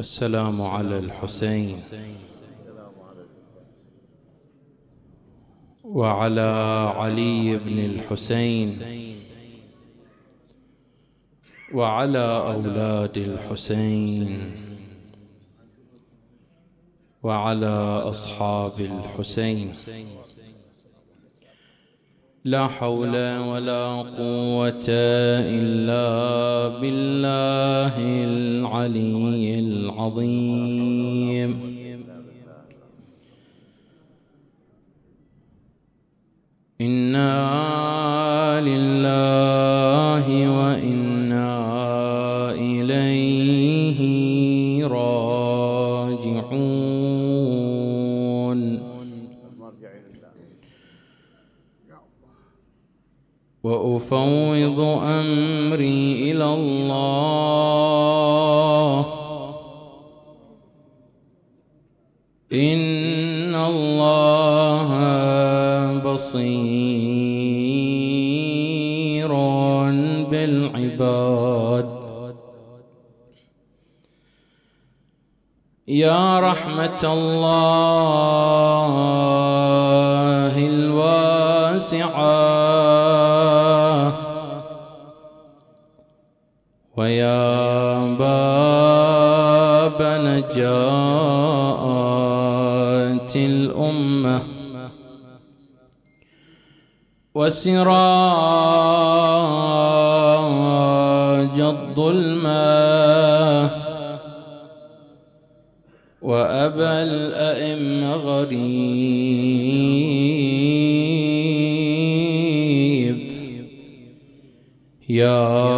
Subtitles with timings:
[0.00, 1.78] السلام على الحسين.
[5.84, 6.50] وعلى
[6.96, 8.70] علي بن الحسين.
[11.74, 14.52] وعلى أولاد الحسين.
[17.22, 19.72] وعلى أصحاب الحسين.
[22.48, 23.84] لا حول ولا
[24.18, 24.88] قوة
[25.58, 26.04] إلا
[26.80, 31.50] بالله العلي العظيم.
[36.80, 37.34] إنا
[38.60, 39.87] لله
[54.12, 57.78] وأفوض أمري إلى الله
[62.52, 64.88] إن الله
[66.04, 66.48] بصير
[70.30, 71.88] بالعباد
[75.88, 77.68] يا رحمة الله
[80.66, 82.28] الواسعة
[86.98, 90.68] ويا باب نجاة
[93.36, 94.42] الأمة
[97.34, 98.00] وسراج
[101.60, 102.68] الظلمة
[106.22, 109.68] وأبا الأئمة غريب
[115.08, 115.77] يا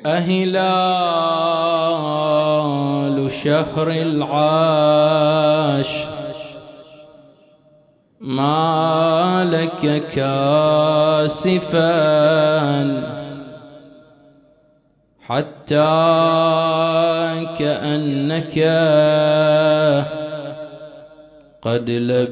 [0.07, 0.67] أهلال
[3.33, 5.27] شهر العاش
[8.21, 11.57] ما لك كاسفا
[15.21, 15.77] حتى
[17.59, 18.59] كأنك
[21.63, 22.27] قد لبست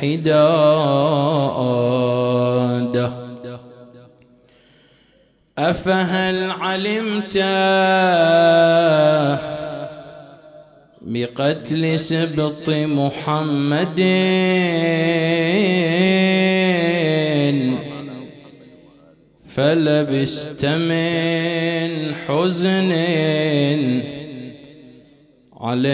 [0.00, 0.70] حداده.
[5.58, 7.36] أفهل علمت
[11.02, 14.00] بقتل سبط محمد.
[19.48, 22.92] فلبست من حزن
[25.60, 25.90] عليه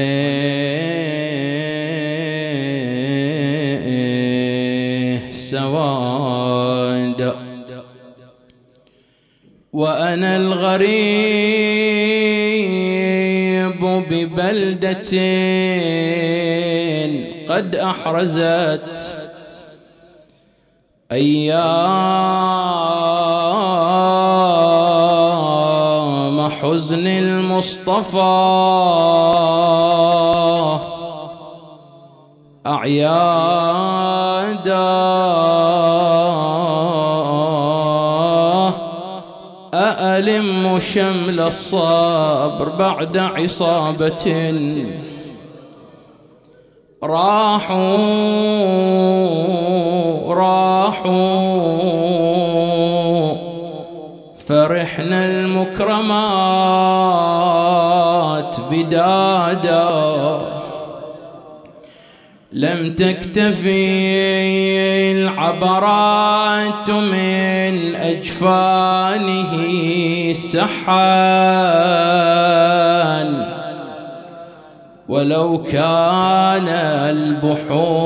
[5.33, 7.35] سواد.
[9.73, 11.56] وأنا الغريب
[14.11, 15.13] ببلدة
[17.55, 19.17] قد أحرزت
[25.47, 28.47] أيام حزن المصطفى.
[32.67, 33.77] أعيادا
[40.79, 44.47] شمل الصبر بعد عصابة.
[47.03, 47.97] راحوا
[50.35, 51.67] راحوا.
[54.47, 56.07] فرحنا المكرمات
[58.71, 60.16] بدادا.
[62.57, 63.77] لم تكتفي
[65.13, 69.53] العبرات من أجفانه
[70.33, 70.77] سحان.
[75.09, 76.69] ولو كان
[77.49, 77.97] البحور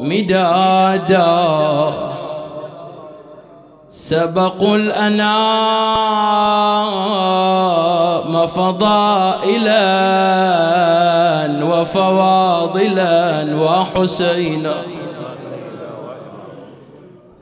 [0.00, 1.28] مدادا.
[3.88, 5.26] سبقوا الأنام
[8.46, 9.88] فضائلا.
[11.70, 14.74] وفواضلا وحسينا.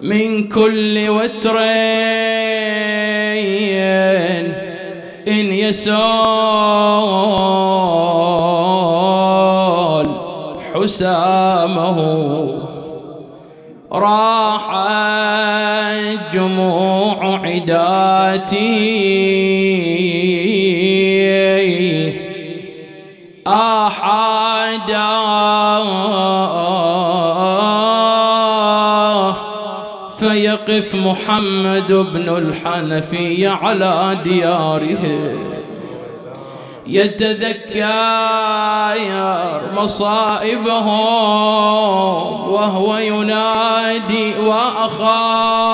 [0.00, 2.21] من كل وترين
[5.72, 5.92] إن يسول
[10.74, 11.98] حسامه
[13.92, 14.66] راح
[16.32, 18.82] جموع عداتي.
[30.18, 35.51] فيقف محمد بن الحنفي على دياره.
[36.86, 37.82] يتذكر
[39.76, 40.90] مصائبهم
[42.50, 45.72] وهو ينادي وأخاه.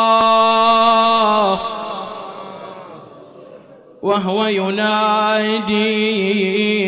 [4.02, 5.86] وهو ينادي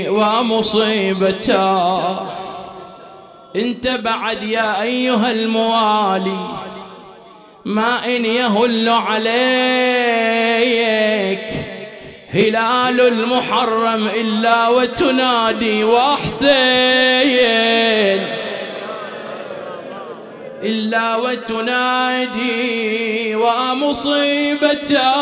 [0.08, 1.70] ومصيبته.
[3.56, 6.48] انت بعد يا أيها الموالي
[7.64, 9.30] ما إن يهل عليك.
[12.34, 17.20] هلال المحرم إلا وتنادي واحسين
[20.62, 22.54] إلا وتنادي
[23.34, 25.20] ومصيبتها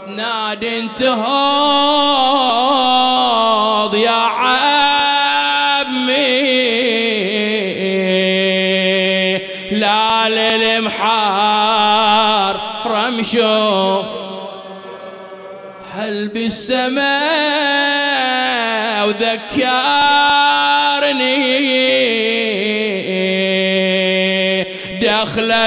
[0.08, 1.39] ناد انتهاض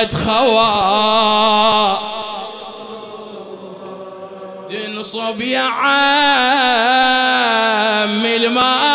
[0.02, 1.99] دخلت خوار
[4.71, 5.82] تنصب يا عم
[8.26, 8.92] الماتب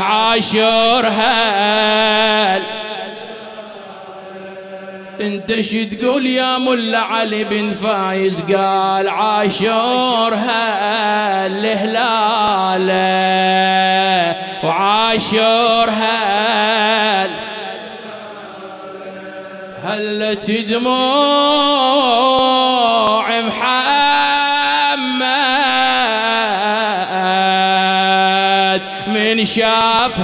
[0.00, 2.62] عاشور هل.
[5.20, 12.88] انت شو تقول يا ملا علي بن فايز قال عاشور هل هلاله
[14.64, 17.30] وعاشور هل
[19.84, 20.98] هلت دموع
[23.40, 24.08] محمد
[29.06, 30.18] من شاف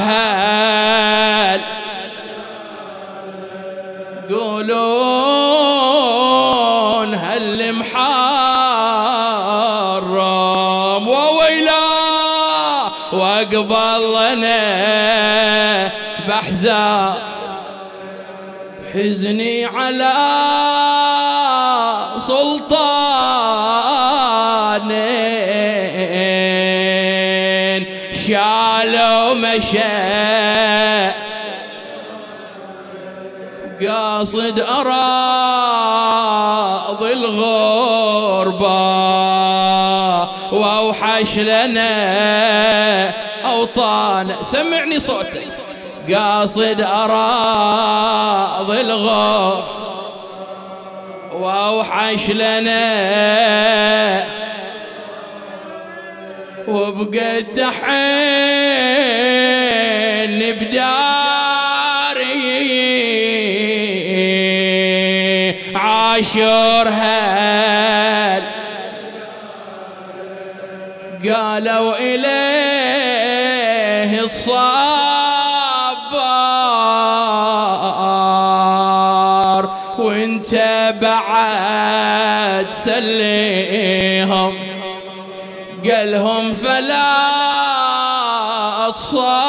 [16.28, 17.14] بحزاب
[18.94, 20.14] حزني على
[22.18, 23.74] سلطان
[28.26, 30.04] شالوا مشى.
[33.86, 34.94] قاصد أراضي
[37.12, 38.64] الغربة
[40.52, 41.94] وأوحش لنا
[43.44, 44.34] أوطان.
[44.42, 45.53] سمعني صوتك.
[46.12, 49.64] قاصد أراضي الغربة
[51.32, 52.84] وأوحش لنا
[56.68, 58.94] وبقيت حين
[64.74, 68.42] بداري عاشور هل
[71.28, 72.43] قالوا إليه
[82.86, 84.52] بعد سليهم
[85.84, 87.14] قالهم فلا
[88.88, 89.44] الصبار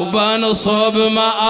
[0.00, 1.41] وبنصب ماء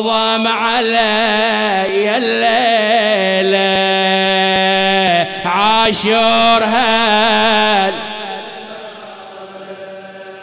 [0.00, 3.60] واعظم علي الليلة
[5.44, 7.92] عاشور هل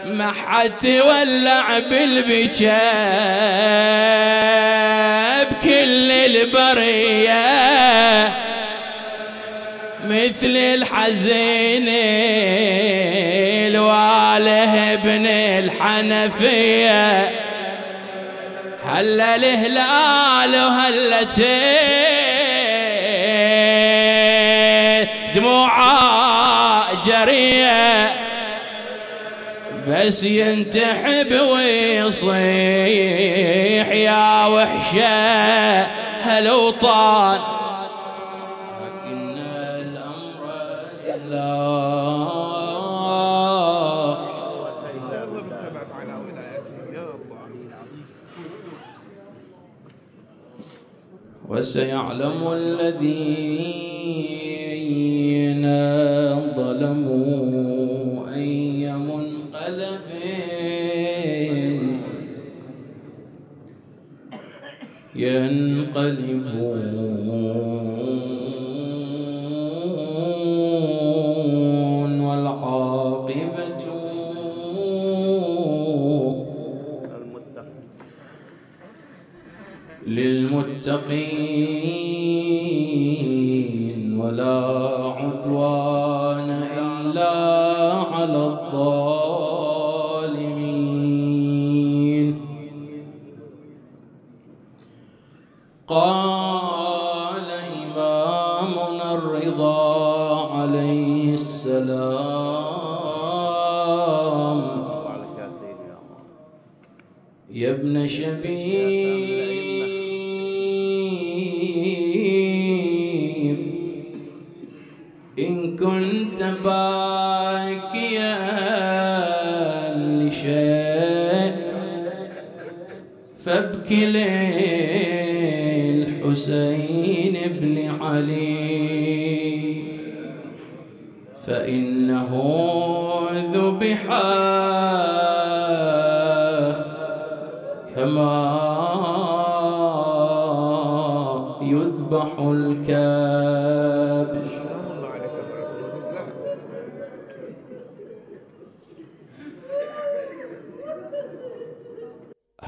[0.06, 2.78] ما حد تولع بالبكاء
[5.52, 7.48] بكل البرية.
[10.06, 11.86] مثل الحزين
[13.68, 17.30] الواله ابن الحنفية.
[18.98, 21.48] هلا الهلال وهلتين
[25.36, 28.10] دموعا جرية.
[29.88, 32.38] بس ينتحب ويصيح
[33.88, 35.88] يا وحشة.
[36.24, 37.40] هالوطان
[38.82, 40.42] لكن الأمر
[41.06, 41.46] لله إلا
[43.68, 47.48] الله بالثبات على ولايته يا الله
[51.58, 54.37] وسيعلم الذين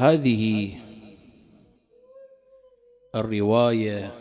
[0.10, 0.76] هذه
[3.16, 4.20] الرواية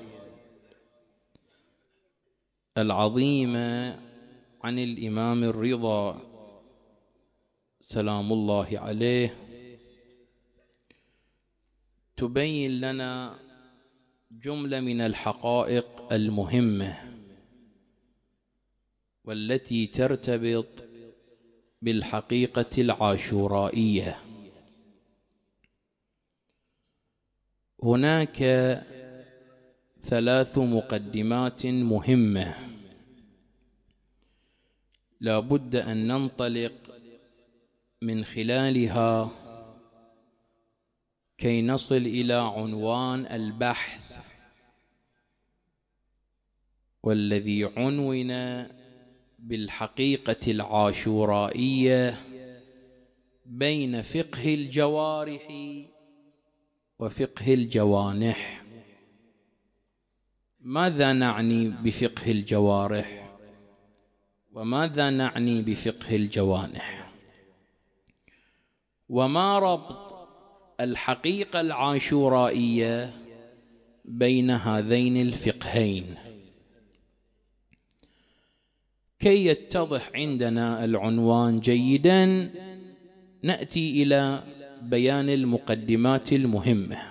[2.78, 4.00] العظيمة
[4.62, 6.20] عن الإمام الرضا
[7.80, 9.34] سلام الله عليه.
[12.16, 13.38] تبين لنا
[14.30, 16.96] جملة من الحقائق المهمة
[19.24, 20.84] والتي ترتبط
[21.82, 24.27] بالحقيقة العاشورائية.
[27.82, 28.38] هناك
[30.02, 32.54] ثلاث مقدمات مهمة.
[35.20, 36.72] لا بد أن ننطلق
[38.02, 39.30] من خلالها
[41.38, 44.18] كي نصل إلى عنوان البحث
[47.02, 48.32] والذي عنون
[49.38, 52.18] بالحقيقة العاشورائية
[53.46, 55.48] بين فقه الجوارح
[56.98, 58.64] وفقه الجوانح.
[60.60, 63.38] ماذا نعني بفقه الجوارح؟
[64.52, 67.12] وماذا نعني بفقه الجوانح؟
[69.08, 70.28] وما ربط
[70.80, 73.14] الحقيقة العاشورائية
[74.04, 76.14] بين هذين الفقهين؟
[79.18, 82.50] كي يتضح عندنا العنوان جيدا
[83.42, 84.42] نأتي إلى
[84.82, 87.02] بيان المقدمات المهمة.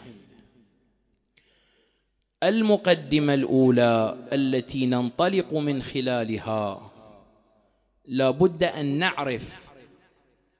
[2.43, 6.91] المقدمة الأولى التي ننطلق من خلالها
[8.05, 9.71] لا بد أن نعرف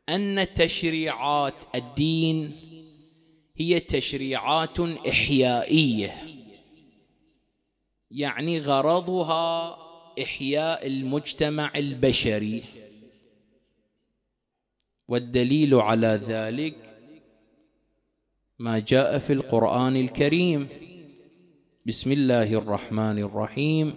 [0.09, 2.51] أن تشريعات الدين
[3.57, 6.15] هي تشريعات إحيائية
[8.11, 9.77] يعني غرضها
[10.23, 12.63] إحياء المجتمع البشري
[15.07, 16.86] والدليل على ذلك
[18.59, 20.67] ما جاء في القرآن الكريم.
[21.85, 23.93] بسم الله الرحمن الرحيم.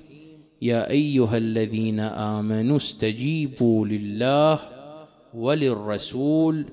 [0.62, 4.60] يا أيها الذين آمنوا استجيبوا لله
[5.34, 6.66] وللرسول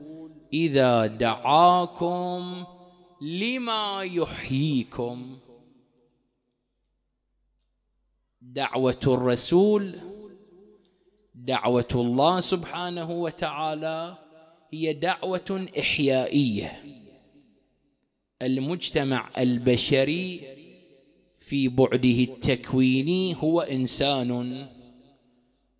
[0.53, 2.65] إذا دعاكم
[3.21, 5.37] لما يحييكم.
[8.41, 9.95] دعوة الرسول
[11.35, 14.17] دعوة الله سبحانه وتعالى
[14.73, 16.83] هي دعوة إحيائية.
[18.41, 20.41] المجتمع البشري
[21.39, 24.67] في بعده التكويني هو إنسان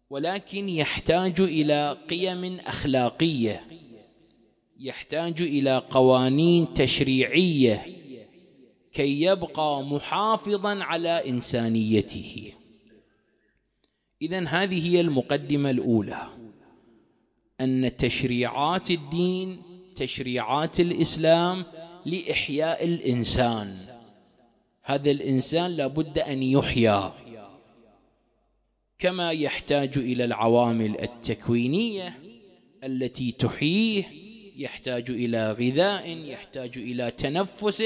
[0.09, 3.63] ولكن يحتاج إلى قيم أخلاقية
[4.79, 7.85] يحتاج إلى قوانين تشريعية
[8.93, 12.53] كي يبقى محافظا على إنسانيته.
[14.21, 16.27] اذا هذه هي المقدمة الأولى
[17.61, 19.61] أن تشريعات الدين
[19.95, 21.57] تشريعات الإسلام
[22.07, 23.75] لإحياء الإنسان.
[24.83, 27.13] هذا الإنسان لابد أن يحيا.
[28.99, 32.19] كما يحتاج إلى العوامل التكوينية
[32.83, 34.03] التي تحييه
[34.55, 37.81] يحتاج إلى غذاء يحتاج إلى تنفس.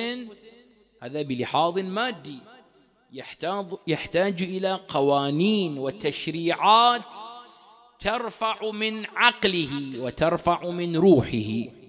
[1.01, 2.39] هذا بلحاظ مادي.
[3.13, 7.15] يحتاج يحتاج إلى قوانين وتشريعات
[7.99, 11.80] ترفع من عقله وترفع من روحه.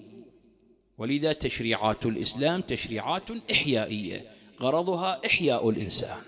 [0.99, 6.23] ولذا تشريعات الإسلام تشريعات إحيائية غرضها إحياء الإنسان.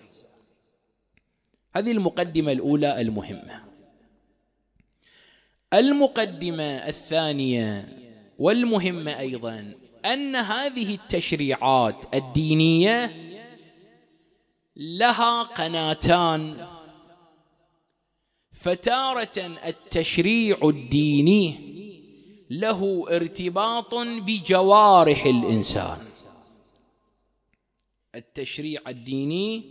[1.76, 3.64] هذه المقدمة الأولى المهمة.
[5.74, 7.88] المقدمة الثانية
[8.38, 9.74] والمهمة أيضا
[10.04, 13.16] أن هذه التشريعات الدينية
[14.76, 16.66] لها قناتان.
[18.52, 21.73] فتارة التشريع الديني
[22.54, 26.06] له ارتباط بجوارح الإنسان.
[28.14, 29.64] التشريع الديني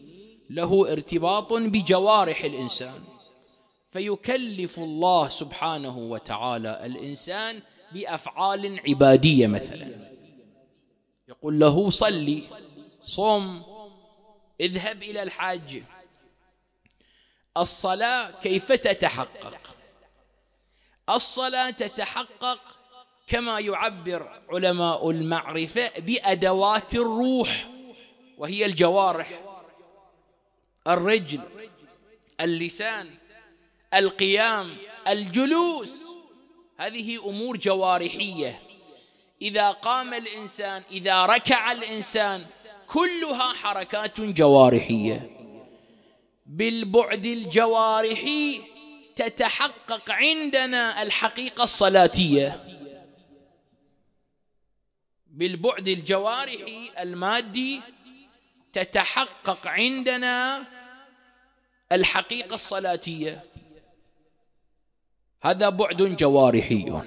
[0.49, 3.03] له ارتباط بجوارح الإنسان.
[3.91, 10.11] فيكلف الله سبحانه وتعالى الإنسان بأفعال عبادية مثلا.
[11.27, 12.43] يقول له صلي
[13.01, 13.61] صم
[14.61, 15.81] اذهب إلى الحج
[17.57, 19.59] الصلاة كيف تتحقق؟
[21.09, 22.72] الصلاة تتحقق
[23.33, 27.67] كما يعبر علماء المعرفة بأدوات الروح
[28.37, 29.41] وهي الجوارح
[30.87, 31.41] الرجل
[32.41, 33.09] اللسان
[33.93, 36.03] القيام الجلوس.
[36.77, 38.61] هذه أمور جوارحية.
[39.41, 42.45] إذا قام الإنسان إذا ركع الإنسان
[42.87, 45.29] كلها حركات جوارحية.
[46.45, 48.61] بالبعد الجوارحي
[49.15, 52.82] تتحقق عندنا الحقيقة الصلاتية.
[55.33, 57.81] بالبعد الجوارحي المادي
[58.73, 60.63] تتحقق عندنا
[61.91, 63.43] الحقيقة الصلاتية.
[65.41, 67.01] هذا بعد جوارحي.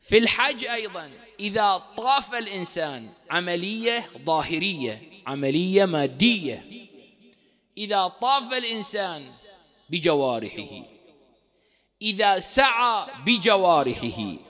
[0.00, 6.64] في الحج أيضا إذا طاف الإنسان عملية ظاهرية عملية مادية
[7.78, 9.32] إذا طاف الإنسان
[9.90, 10.82] بجوارحه
[12.02, 14.49] إذا سعى بجوارحه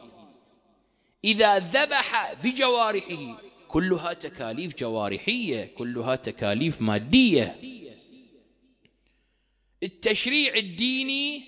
[1.25, 7.57] إذا ذبح بجوارحه كلها تكاليف جوارحية كلها تكاليف مادية.
[9.83, 11.43] التشريع الديني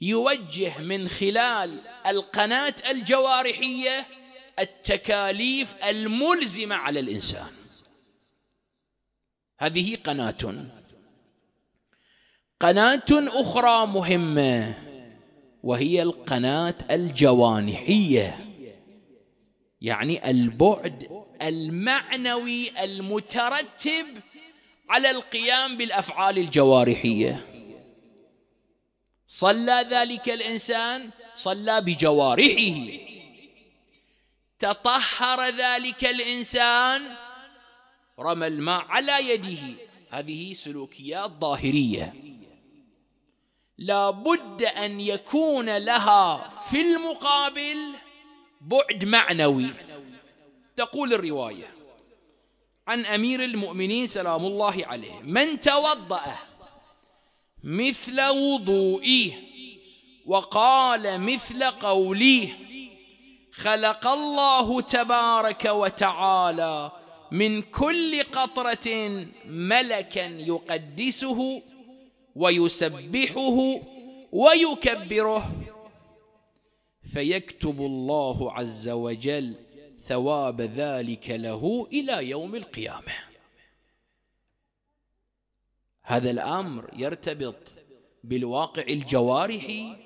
[0.00, 4.06] يوجه من خلال القناة الجوارحية
[4.58, 7.52] التكاليف الملزمة على الإنسان.
[9.58, 10.66] هذه قناة.
[12.60, 14.74] قناة أخرى مهمة
[15.62, 18.49] وهي القناة الجوانحية.
[19.80, 24.06] يعني البعد المعنوي المترتب
[24.88, 27.46] على القيام بالأفعال الجوارحية.
[29.26, 33.00] صلى ذلك الإنسان صلى بجوارحه.
[34.58, 37.16] تطهر ذلك الإنسان
[38.18, 39.74] رمى الماء على يده.
[40.10, 42.14] هذه سلوكيات ظاهرية.
[43.78, 47.94] لا بد أن يكون لها في المقابل
[48.60, 49.70] بعد معنوي.
[50.76, 51.74] تقول الرواية.
[52.88, 55.20] عن أمير المؤمنين سلام الله عليه.
[55.22, 56.38] من توضأ
[57.64, 59.32] مثل وضوئه
[60.26, 62.48] وقال مثل قوله
[63.52, 66.92] خلق الله تبارك وتعالى
[67.30, 68.88] من كل قطرة
[69.46, 71.62] ملكا يقدسه
[72.36, 73.80] ويسبحه
[74.32, 75.50] ويكبره
[77.12, 79.54] فيكتب الله عز وجل
[80.04, 83.12] ثواب ذلك له إلى يوم القيامة.
[86.02, 87.72] هذا الأمر يرتبط
[88.24, 89.96] بالواقع الجوارحي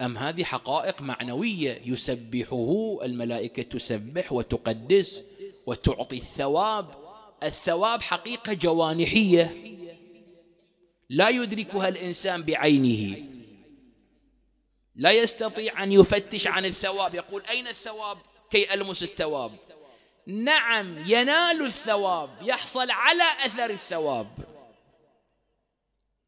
[0.00, 5.24] أم هذه حقائق معنوية يسبحه؟ الملائكة تسبح وتقدس
[5.66, 6.86] وتعطي الثواب.
[7.42, 9.56] الثواب حقيقة جوانحية.
[11.08, 13.39] لا يدركها الإنسان بعينه.
[15.00, 17.14] لا يستطيع أن يفتش عن الثواب.
[17.14, 18.18] يقول أين الثواب؟
[18.50, 19.52] كي ألمس الثواب.
[20.26, 22.30] نعم ينال الثواب.
[22.42, 24.28] يحصل على أثر الثواب.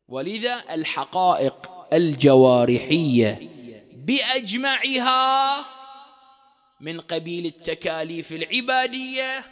[0.09, 3.49] ولذا الحقائق الجوارحية
[3.93, 5.65] بأجمعها
[6.81, 9.45] من قبيل التكاليف العبادية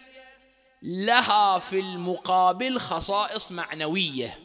[0.82, 4.38] لها في المقابل خصائص معنوية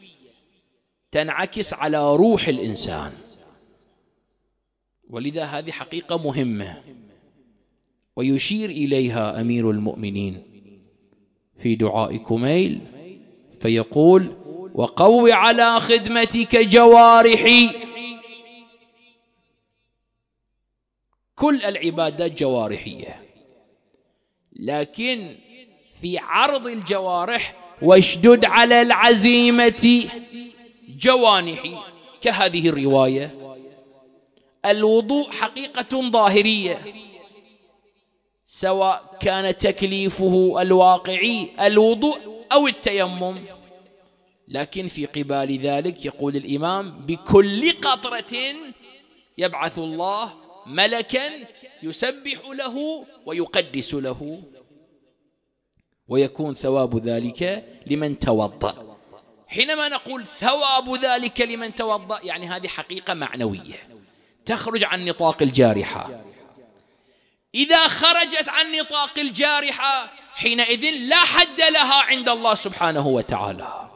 [1.12, 3.25] تنعكس على روح الإنسان.
[5.10, 6.82] ولذا هذه حقيقة مهمة.
[8.16, 10.42] ويشير إليها أمير المؤمنين
[11.58, 12.80] في دعاء كميل
[13.60, 14.36] فيقول
[14.74, 17.70] وقو على خدمتك جوارحي.
[21.34, 23.22] كل العبادات جوارحية.
[24.52, 25.36] لكن
[26.00, 30.08] في عرض الجوارح واشدد على العزيمة
[30.88, 31.76] جوانحي.
[32.20, 33.45] كهذه الرواية
[34.70, 36.82] الوضوء حقيقة ظاهرية
[38.46, 42.18] سواء كان تكليفه الواقعي الوضوء
[42.52, 43.38] أو التيمم.
[44.48, 48.54] لكن في قبال ذلك يقول الإمام بكل قطرة
[49.38, 50.32] يبعث الله
[50.66, 51.30] ملكا
[51.82, 54.42] يسبح له ويقدس له.
[56.08, 58.96] ويكون ثواب ذلك لمن توضأ.
[59.48, 63.95] حينما نقول ثواب ذلك لمن توضأ يعني هذه حقيقة معنوية.
[64.46, 66.10] تخرج عن نطاق الجارحة.
[67.54, 73.90] إذا خرجت عن نطاق الجارحة حينئذ لا حد لها عند الله سبحانه وتعالى.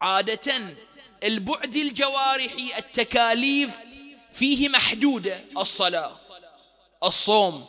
[0.00, 0.74] عادة
[1.24, 3.70] البعد الجوارحي التكاليف
[4.32, 6.16] فيه محدودة الصلاة
[7.04, 7.64] الصوم.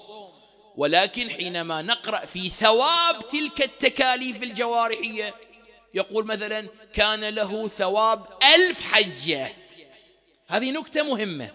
[0.78, 5.36] ولكن حينما نقرأ في ثواب تلك التكاليف الجوارحية
[5.94, 8.26] يقول مثلا كان له ثواب
[8.56, 9.54] ألف حجة.
[10.48, 11.52] هذه نكتة مهمة.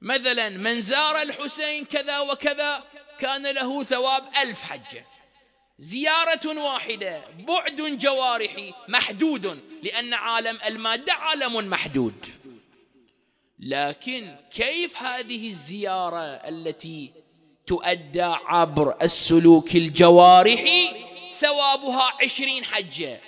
[0.00, 2.84] مثلا من زار الحسين كذا وكذا
[3.18, 5.06] كان له ثواب ألف حجة.
[5.78, 12.26] زيارة واحدة بعد جوارحي محدود لأن عالم المادة عالم محدود.
[13.58, 17.12] لكن كيف هذه الزيارة التي
[17.66, 21.06] تؤدى عبر السلوك الجوارحي
[21.38, 23.20] ثوابها عشرين حجة؟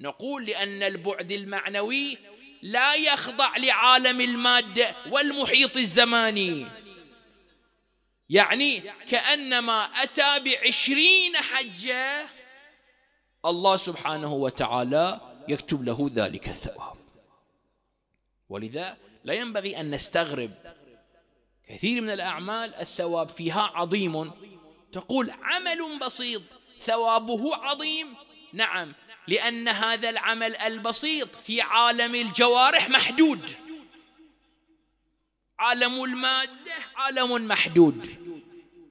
[0.00, 2.18] نقول لأن البعد المعنوي
[2.62, 6.66] لا يخضع لعالم المادة والمحيط الزماني.
[8.30, 12.28] يعني كأنما أتى بعشرين حجة
[13.44, 16.96] الله سبحانه وتعالى يكتب له ذلك الثواب.
[18.48, 20.50] ولذا لا ينبغي أن نستغرب.
[21.68, 24.30] كثير من الأعمال الثواب فيها عظيم.
[24.92, 26.42] تقول عمل بسيط
[26.82, 28.14] ثوابه عظيم.
[28.52, 28.94] نعم
[29.28, 33.50] لأن هذا العمل البسيط في عالم الجوارح محدود.
[35.58, 38.28] عالم المادة عالم محدود.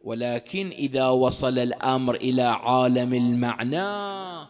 [0.01, 4.47] ولكن إذا وصل الأمر إلى عالم المعنى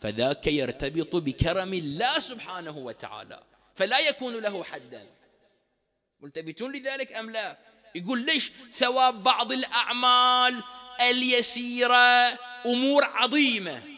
[0.00, 3.42] فذاك يرتبط بكرم الله سبحانه وتعالى.
[3.76, 5.06] فلا يكون له حدا.
[6.20, 7.58] ملتفتون لذلك أم لا؟
[7.94, 10.62] يقول ليش ثواب بعض الأعمال
[11.00, 13.89] اليسيرة أمور عظيمة؟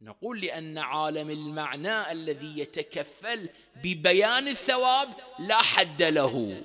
[0.00, 3.48] نقول لأن عالم المعنى الذي يتكفل
[3.84, 5.08] ببيان الثواب
[5.38, 6.62] لا حد له.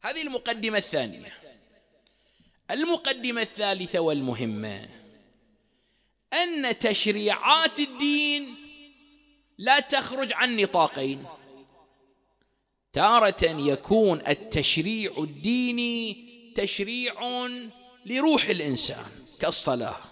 [0.00, 1.32] هذه المقدمة الثانية.
[2.70, 4.88] المقدمة الثالثة والمهمة.
[6.32, 8.54] أن تشريعات الدين
[9.58, 11.24] لا تخرج عن نطاقين.
[12.92, 17.46] تارة يكون التشريع الديني تشريع
[18.06, 19.06] لروح الإنسان
[19.40, 20.11] كالصلاة.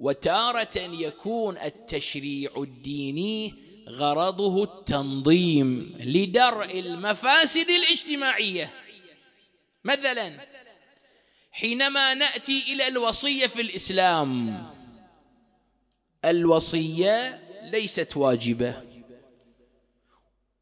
[0.00, 3.54] وتارة يكون التشريع الديني
[3.88, 8.70] غرضه التنظيم لدرء المفاسد الاجتماعية.
[9.84, 10.46] مثلا
[11.52, 14.66] حينما نأتي إلى الوصية في الإسلام
[16.24, 18.82] الوصية ليست واجبة.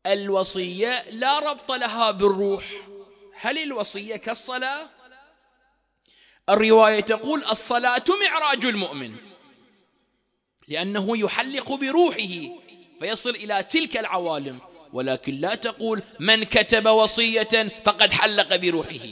[0.06, 2.64] الوصية لا ربط لها بالروح.
[3.40, 4.86] هل الوصية كالصلاة؟
[6.48, 9.27] الرواية تقول الصلاة معراج المؤمن.
[10.68, 12.58] لأنه يحلق بروحه
[13.00, 14.58] فيصل إلى تلك العوالم.
[14.92, 19.06] ولكن لا تقول من كتب وصية فقد حلق بروحه.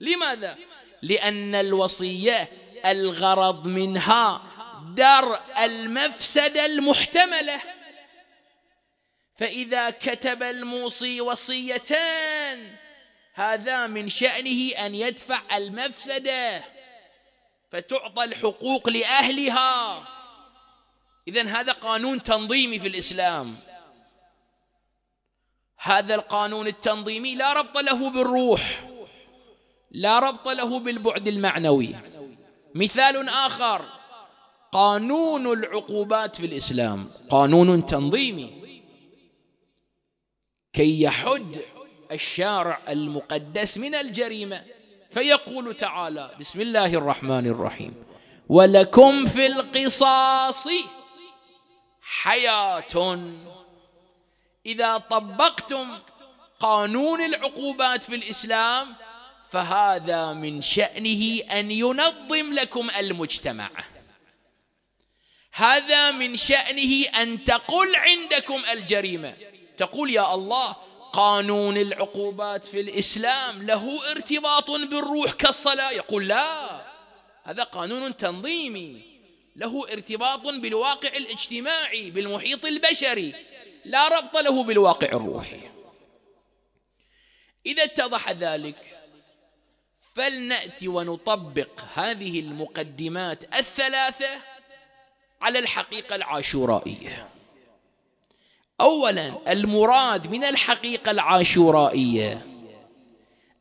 [0.00, 0.56] لماذا؟
[1.02, 2.48] لأن الوصية
[2.84, 4.42] الغرض منها
[4.96, 7.60] درء المفسدة المحتملة
[9.38, 12.76] فإذا كتب الموصي وصيتان
[13.34, 16.64] هذا من شأنه أن يدفع المفسدة
[17.72, 20.02] فتعطى الحقوق لأهلها.
[21.28, 23.54] إذا هذا قانون تنظيمي في الإسلام.
[25.78, 28.88] هذا القانون التنظيمي لا ربط له بالروح
[29.90, 31.94] لا ربط له بالبعد المعنوي.
[32.74, 33.84] مثال آخر
[34.72, 38.62] قانون العقوبات في الإسلام قانون تنظيمي.
[40.72, 41.62] كي يحد
[42.12, 44.62] الشارع المقدس من الجريمة
[45.10, 47.94] فيقول تعالى بسم الله الرحمن الرحيم
[48.48, 50.68] ولكم في القصاص
[52.12, 53.18] حياة.
[54.66, 55.98] إذا طبقتم
[56.60, 58.86] قانون العقوبات في الإسلام
[59.50, 63.70] فهذا من شأنه أن ينظم لكم المجتمع.
[65.52, 69.36] هذا من شأنه أن تقل عندكم الجريمة.
[69.78, 70.76] تقول يا الله
[71.12, 76.80] قانون العقوبات في الإسلام له ارتباط بالروح كالصلاة؟ يقول لا
[77.44, 79.11] هذا قانون تنظيمي.
[79.56, 83.34] له ارتباط بالواقع الاجتماعي بالمحيط البشري
[83.84, 85.60] لا ربط له بالواقع الروحي.
[87.66, 88.98] إذا اتضح ذلك
[90.14, 94.40] فلنأتي ونطبق هذه المقدمات الثلاثة
[95.40, 97.28] على الحقيقة العاشورائية.
[98.80, 102.46] اولا المراد من الحقيقة العاشورائية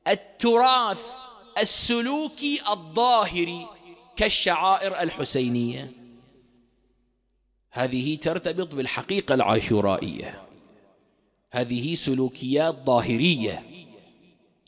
[0.08, 1.02] التراث
[1.58, 3.68] السلوكي الظاهري
[4.22, 5.92] كالشعائر الحسينية.
[7.72, 10.44] هذه ترتبط بالحقيقة العاشورائية.
[11.52, 13.64] هذه سلوكيات ظاهرية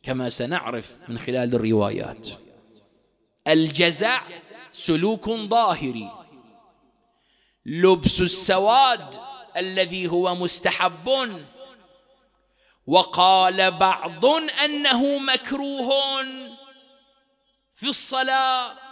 [0.03, 2.27] كما سنعرف من خلال الروايات.
[3.47, 4.21] الجزع
[4.71, 6.11] سلوك ظاهري.
[7.65, 9.19] لبس السواد
[9.57, 11.09] الذي هو مستحب.
[12.87, 14.25] وقال بعض
[14.65, 16.23] أنه مكروه
[17.75, 18.82] في الصلاة.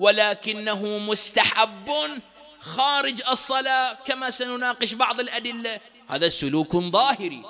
[0.00, 1.90] ولكنه مستحب
[2.60, 5.80] خارج الصلاة كما سنناقش بعض الأدلة.
[6.08, 7.42] هذا سلوك ظاهري.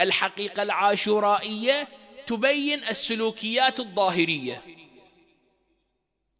[0.00, 1.88] الحقيقة العاشورائية
[2.26, 4.62] تبين السلوكيات الظاهرية.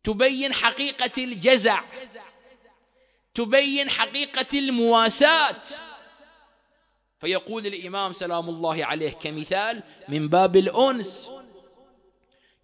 [0.05, 1.81] تبين حقيقة الجزع.
[3.35, 5.63] تبين حقيقة المواساة.
[7.21, 11.31] فيقول الإمام سلام الله عليه كمثال من باب الأنس.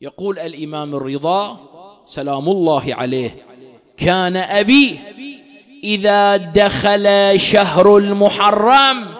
[0.01, 1.74] يقول الإمام الرضا
[2.05, 3.47] سلام الله عليه.
[3.97, 5.01] كان أبي
[5.85, 9.15] إذا دخل شهر المحرم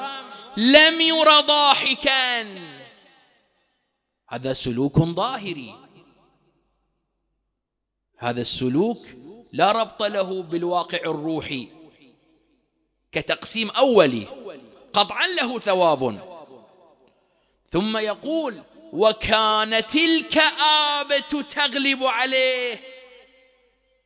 [0.57, 2.43] لم ير ضاحكا.
[4.29, 5.75] هذا سلوك ظاهري.
[8.19, 9.07] هذا السلوك
[9.53, 11.69] لا ربط له بالواقع الروحي.
[13.13, 14.27] كتقسيم أولي
[14.93, 16.19] قطعا له ثواب.
[17.69, 18.63] ثم يقول
[18.95, 22.81] وكانت الكآبة تغلب عليه.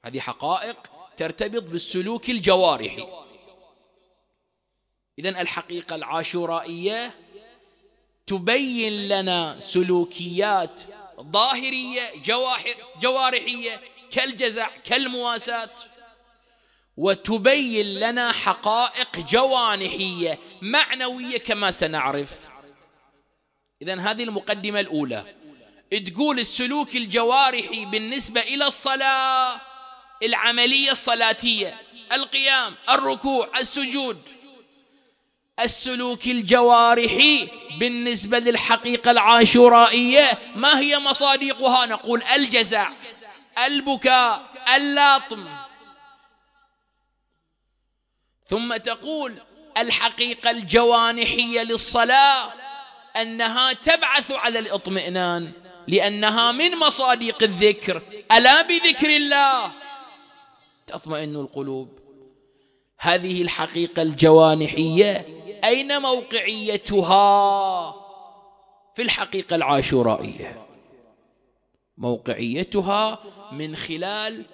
[0.04, 0.76] هذه حقائق
[1.16, 3.06] ترتبط بالسلوك الجوارحي.
[5.18, 7.14] إذن الحقيقة العاشورائية
[8.26, 10.80] تبين لنا سلوكيات
[11.20, 12.02] ظاهرية
[13.02, 15.70] جوارحية كالجزع كالمواساة.
[16.96, 22.48] وتبين لنا حقائق جوانحية معنوية كما سنعرف.
[23.82, 25.24] اذا هذه المقدمة الأولى.
[26.06, 29.60] تقول السلوك الجوارحي بالنسبة إلى الصلاة
[30.22, 31.80] العملية الصلاتية
[32.12, 34.22] القيام الركوع السجود.
[35.60, 42.90] السلوك الجوارحي بالنسبة للحقيقة العاشورائية ما هي مصادقها؟ نقول الجزع
[43.66, 44.42] البكاء
[44.76, 45.48] اللطم.
[48.46, 49.34] ثم تقول
[49.78, 52.52] الحقيقة الجوانحية للصلاة
[53.16, 55.52] أنها تبعث على الاطمئنان
[55.88, 58.02] لأنها من مصادق الذكر.
[58.32, 59.72] ألا بذكر الله؟
[60.86, 61.98] تطمئن القلوب.
[62.98, 65.26] هذه الحقيقة الجوانحية
[65.64, 67.94] أين موقعيتها؟
[68.94, 70.66] في الحقيقة العاشورائية.
[71.98, 73.18] موقعيتها
[73.52, 74.44] من خلال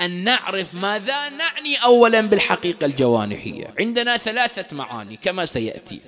[0.00, 3.74] أن نعرف ماذا نعني اولا بالحقيقة الجوانحية.
[3.80, 6.00] عندنا ثلاثة معاني كما سيأتي.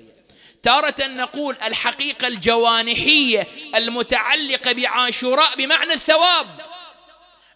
[0.62, 6.60] تارة نقول الحقيقة الجوانحية المتعلقة بعاشوراء بمعنى الثواب.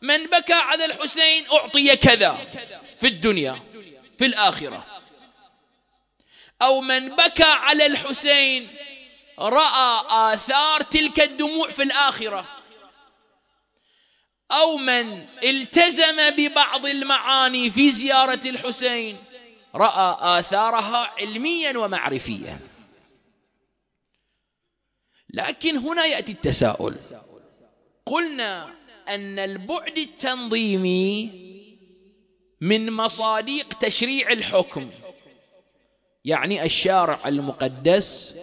[0.03, 2.39] من بكى على الحسين أعطي كذا
[3.01, 3.63] في الدنيا
[4.19, 4.87] في الآخرة.
[6.63, 8.69] أو من بكى على الحسين
[9.39, 12.47] رأى آثار تلك الدموع في الآخرة.
[14.53, 19.19] أو من التزم ببعض المعاني في زيارة الحسين
[19.75, 22.74] رأى آثارها علميا ومعرفيا.
[25.35, 26.95] لكن هنا يأتي التساؤل.
[28.07, 28.67] قلنا
[29.09, 31.31] أن البعد التنظيمي
[32.61, 34.91] من مصادق تشريع الحكم.
[36.25, 38.35] يعني الشارع المقدس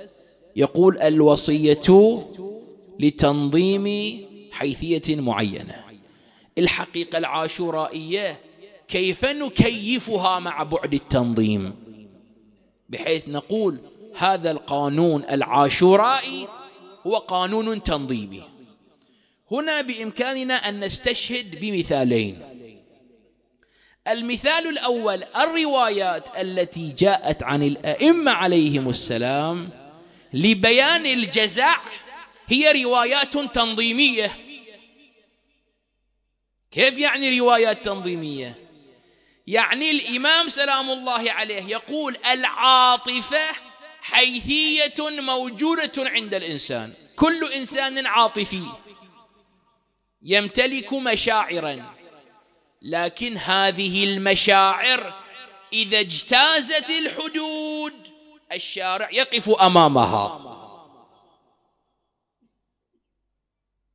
[0.56, 2.24] يقول الوصية
[3.00, 3.88] لتنظيم
[4.52, 5.84] حيثية معينة.
[6.58, 8.40] الحقيقة العاشورائية
[8.88, 11.76] كيف نكيفها مع بعد التنظيم؟
[12.90, 13.78] بحيث نقول
[14.16, 16.48] هذا القانون العاشورائي
[17.08, 18.44] هو قانون تنظيمي.
[19.52, 22.42] هنا بإمكاننا أن نستشهد بمثالين.
[24.08, 29.70] المثال الأول الروايات التي جاءت عن الأئمة عليهم السلام
[30.34, 31.82] لبيان الجزع
[32.48, 34.38] هي روايات تنظيمية.
[36.72, 38.56] كيف يعني روايات تنظيمية؟
[39.48, 43.71] يعني الإمام سلام الله عليه يقول العاطفة
[44.12, 46.94] حيثيه موجودة عند الإنسان.
[47.16, 48.64] كل إنسان عاطفي
[50.24, 51.94] يمتلك مشاعرا
[52.82, 55.24] لكن هذه المشاعر
[55.74, 57.94] إذا اجتازت الحدود
[58.52, 60.48] الشارع يقف أمامها.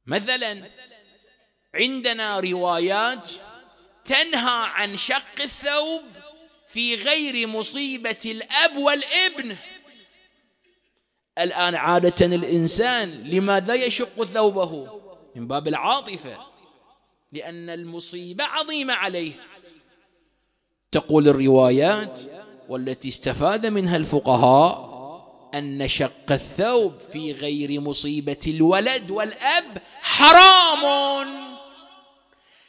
[0.06, 0.70] مثلا
[1.74, 3.30] عندنا روايات
[4.04, 6.02] تنهى عن شق الثوب
[6.72, 9.56] في غير مصيبة الأب والابن.
[11.38, 15.00] الآن عادة الإنسان لماذا يشق ثوبه؟
[15.36, 16.38] من باب العاطفة
[17.32, 19.32] لأن المصيبة عظيمة عليه.
[20.92, 22.18] تقول الروايات
[22.68, 24.96] والتي استفاد منها الفقهاء
[25.54, 31.26] أن شق الثوب في غير مصيبة الولد والأب حرام.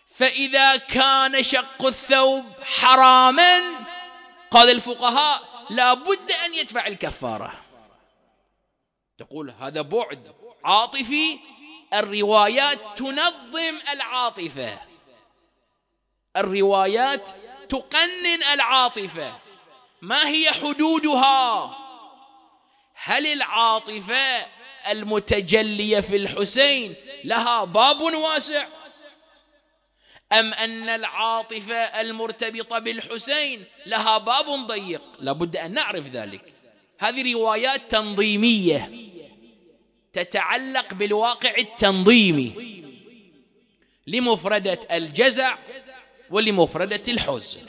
[0.08, 3.60] فإذا كان شق الثوب حراما
[4.52, 7.67] قال الفقهاء لا بد أن يدفع الكفارة.
[9.18, 11.40] تقول هذا بعد عاطفي
[11.94, 14.80] الروايات تنظم العاطفة.
[16.38, 17.30] الروايات
[17.70, 19.40] تقنن العاطفة.
[20.02, 21.78] ما هي حدودها؟
[22.94, 24.46] هل العاطفة
[24.92, 28.68] المتجلية في الحسين لها باب واسع؟
[30.32, 36.57] أم أن العاطفة المرتبطة بالحسين لها باب ضيق؟ لابد أن نعرف ذلك.
[37.00, 38.92] هذه روايات تنظيمية
[40.14, 42.84] تتعلق بالواقع التنظيمي
[44.08, 45.58] لمفردة الجزع
[46.32, 47.62] ولمفردة الحزن.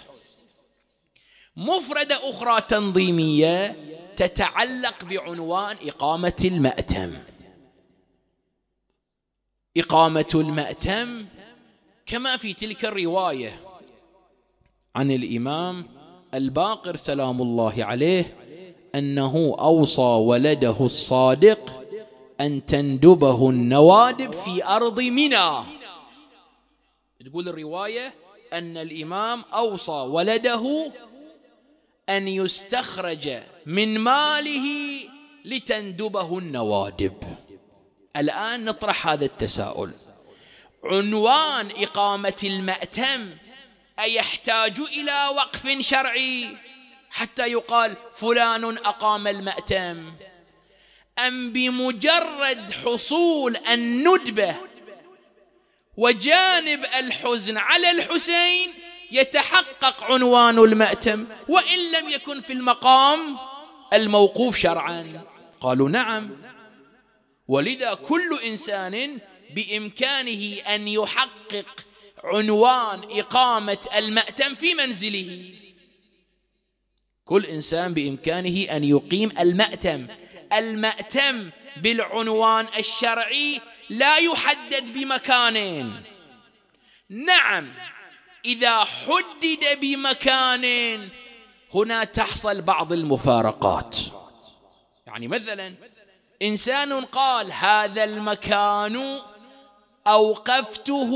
[1.56, 3.76] مفردة أخرى تنظيمية
[4.16, 7.18] تتعلق بعنوان إقامة المأتم.
[9.76, 11.26] إقامة المأتم
[12.06, 13.60] كما في تلك الرواية
[14.94, 15.86] عن الإمام
[16.34, 18.47] الباقر سلام الله عليه
[18.94, 21.84] أنه أوصى ولده الصادق
[22.40, 25.64] أن تندبه النوادب في أرض منى.
[27.26, 28.14] تقول الرواية
[28.52, 30.92] أن الإمام أوصى ولده
[32.08, 34.68] أن يستخرج من ماله
[35.44, 37.16] لتندبه النوادب.
[38.16, 39.92] الآن نطرح هذا التساؤل.
[40.84, 43.30] عنوان إقامة المأتم
[43.98, 46.56] أيحتاج إلى وقف شرعي؟
[47.18, 50.12] حتى يقال فلان أقام المأتم.
[51.26, 54.56] أم بمجرد حصول الندبة
[55.96, 58.70] وجانب الحزن على الحسين
[59.10, 63.38] يتحقق عنوان المأتم وإن لم يكن في المقام
[63.92, 65.22] الموقوف شرعا.
[65.60, 66.30] قالوا نعم.
[67.48, 69.18] ولذا كل إنسان
[69.54, 71.84] بإمكانه أن يحقق
[72.24, 75.58] عنوان إقامة المأتم في منزله
[77.28, 80.06] كل إنسان بإمكانه أن يقيم المأتم.
[80.52, 83.60] المأتم بالعنوان الشرعي
[83.90, 85.90] لا يحدد بمكان.
[87.08, 87.72] نعم
[88.44, 90.64] إذا حدد بمكان
[91.74, 93.96] هنا تحصل بعض المفارقات.
[95.06, 95.74] يعني مثلا
[96.42, 99.18] إنسان قال هذا المكان
[100.06, 101.12] أوقفته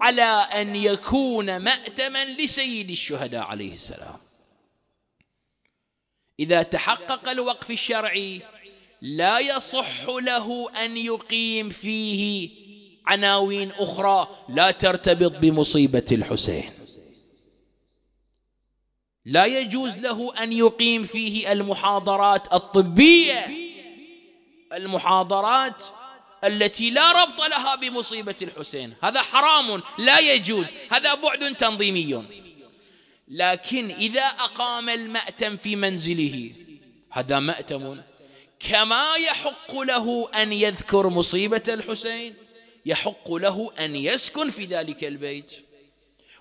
[0.00, 4.25] على أن يكون مأتما لسيد الشهداء عليه السلام.
[6.40, 8.42] إذا تحقق الوقف الشرعي
[9.02, 12.50] لا يصح له أن يقيم فيه
[13.06, 16.72] عناوين أخرى لا ترتبط بمصيبة الحسين.
[19.24, 23.46] لا يجوز له أن يقيم فيه المحاضرات الطبية
[24.72, 25.82] المحاضرات
[26.44, 28.94] التي لا ربط لها بمصيبة الحسين.
[29.02, 30.66] هذا حرام لا يجوز.
[30.90, 32.24] هذا بعد تنظيمي.
[33.28, 36.50] لكن إذا أقام المأتم في منزله
[37.12, 38.00] هذا مأتم.
[38.60, 42.34] كما يحق له أن يذكر مصيبة الحسين
[42.86, 45.52] يحق له أن يسكن في ذلك البيت.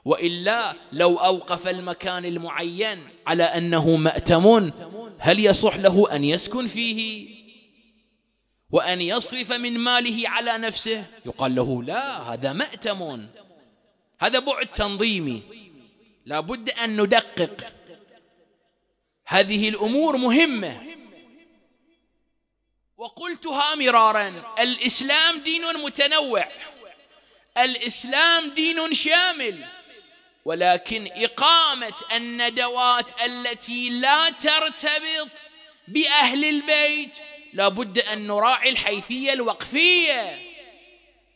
[0.06, 4.72] وإلا لو أوقف المكان المعين على أنه مأتم
[5.20, 7.30] هل يصح له أن يسكن فيه؟
[8.70, 13.28] وأن يصرف من ماله على نفسه؟ يقال له لا هذا مأتم.
[14.20, 15.65] هذا بعد تنظيمي.
[16.26, 17.74] لا بد أن ندقق.
[19.28, 20.96] هذه الأمور مهمة.
[22.98, 26.48] وقلتها مرارا الإسلام دين متنوع.
[27.58, 29.66] الإسلام دين شامل.
[30.46, 35.32] ولكن إقامة الندوات التي لا ترتبط
[35.88, 37.14] بأهل البيت
[37.54, 40.38] لابد أن نراعي الحيثية الوقفية.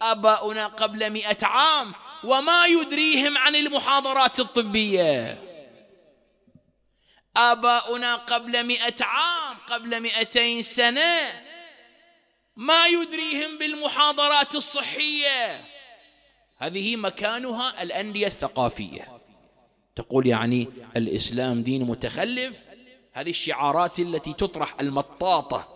[0.01, 1.93] آباؤنا قبل مئة عام
[2.23, 5.43] وما يدريهم عن المحاضرات الطبية.
[7.37, 11.43] آباؤنا قبل مئة عام قبل مئتين سنة
[12.55, 15.65] ما يدريهم بالمحاضرات الصحية.
[16.57, 19.19] هذه مكانها الأندية الثقافية.
[19.95, 20.67] تقول يعني
[20.97, 22.55] الإسلام دين متخلف؟
[23.13, 25.75] هذه الشعارات التي تطرح المطاطة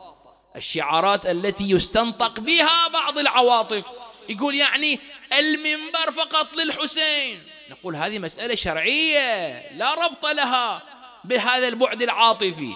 [0.56, 3.86] الشعارات التي يستنطق بها بعض العواطف.
[4.30, 5.00] يقول يعني
[5.40, 7.40] المنبر فقط للحسين.
[7.72, 10.84] نقول هذه مسألة شرعية لا ربط لها
[11.24, 12.74] بهذا البعد العاطفي.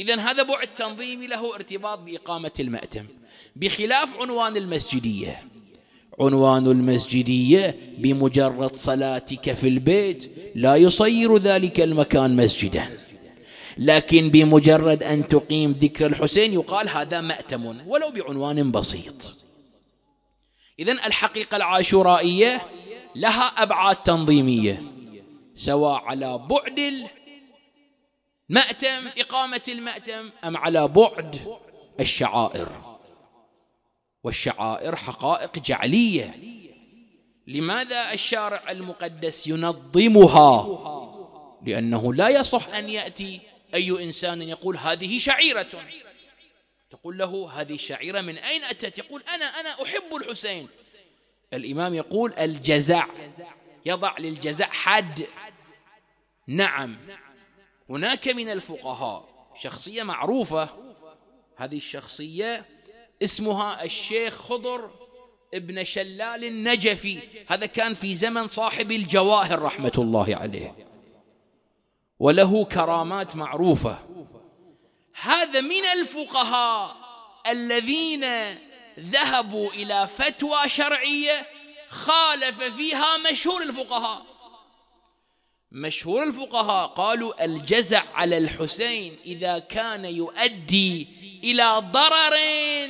[0.00, 3.06] إذا هذا بعد تنظيمي له ارتباط بإقامة المأتم
[3.56, 5.44] بخلاف عنوان المسجدية.
[6.20, 12.98] عنوان المسجدية بمجرد صلاتك في البيت لا يصير ذلك المكان مسجدا.
[13.78, 19.46] لكن بمجرد أن تقيم ذكر الحسين يقال هذا مأتم ولو بعنوان بسيط.
[20.78, 22.62] إذا الحقيقة العاشورائية
[23.14, 24.82] لها أبعاد تنظيمية
[25.54, 26.78] سواء على بعد
[28.50, 31.40] المأتم إقامة المأتم أم على بعد
[32.00, 32.68] الشعائر.
[34.24, 36.34] والشعائر حقائق جعلية.
[37.46, 40.66] لماذا الشارع المقدس ينظمها؟
[41.66, 43.40] لأنه لا يصح أن يأتي
[43.74, 45.66] أي إنسان يقول هذه شعيرة؟
[46.90, 50.68] تقول له هذه الشعيرة من أين أتت؟ يقول أنا أنا أحب الحسين.
[51.52, 53.06] الإمام يقول الجزع
[53.86, 55.26] يضع للجزع حد.
[56.46, 56.96] نعم.
[57.90, 59.28] هناك من الفقهاء
[59.62, 60.68] شخصية معروفة.
[61.56, 62.64] هذه الشخصية
[63.22, 64.90] اسمها الشيخ خضر
[65.54, 67.18] ابن شلال النجفي.
[67.48, 70.87] هذا كان في زمن صاحب الجواهر رحمة الله عليه.
[72.20, 73.98] وله كرامات معروفة.
[75.22, 76.96] هذا من الفقهاء
[77.46, 78.24] الذين
[78.98, 81.46] ذهبوا إلى فتوى شرعية
[81.90, 84.26] خالف فيها مشهور الفقهاء.
[85.72, 91.08] مشهور الفقهاء قالوا الجزع على الحسين إذا كان يؤدي
[91.44, 92.36] إلى ضرر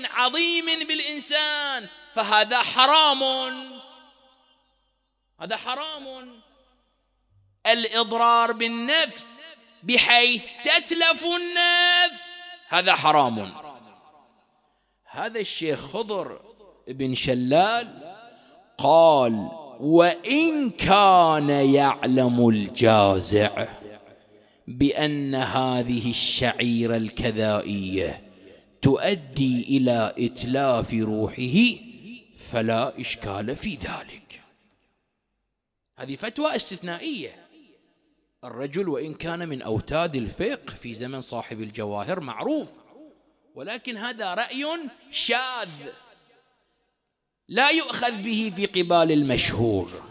[0.04, 3.22] عظيم بالإنسان فهذا حرام.
[5.40, 6.47] هذا حرام.
[7.72, 9.38] الإضرار بالنفس
[9.82, 12.22] بحيث تتلف النفس.
[12.68, 13.52] هذا حرام.
[15.10, 16.40] هذا الشيخ خضر
[16.88, 18.14] بن شلال
[18.78, 19.48] قال
[19.80, 23.68] وإن كان يعلم الجازع
[24.66, 28.22] بأن هذه الشعيرة الكذائية
[28.82, 31.58] تؤدي إلى إتلاف روحه
[32.52, 34.40] فلا إشكال في ذلك.
[35.98, 37.47] هذه فتوى استثنائية.
[38.44, 42.68] الرجل وإن كان من أوتاد الفقه في زمن صاحب الجواهر معروف
[43.54, 44.66] ولكن هذا رأي
[45.10, 45.68] شاذ
[47.48, 50.02] لا يؤخذ به في قبال المشهور.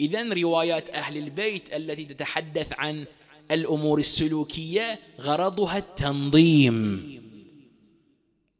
[0.00, 3.06] إذا روايات أهل البيت التي تتحدث عن
[3.50, 7.06] الأمور السلوكية غرضها التنظيم.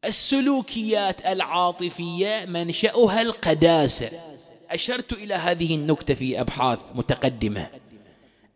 [0.05, 4.11] السلوكيات العاطفية منشأها القداسة.
[4.71, 7.71] أشرت إلى هذه النكتة في أبحاث متقدمة.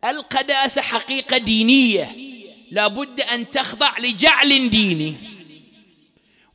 [0.05, 2.15] القداسة حقيقة دينية.
[2.71, 5.15] لا بد أن تخضع لجعل ديني.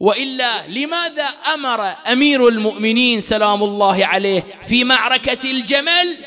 [0.01, 1.25] وإلا لماذا
[1.55, 6.25] أمر أمير المؤمنين سلام الله عليه في معركة الجمل؟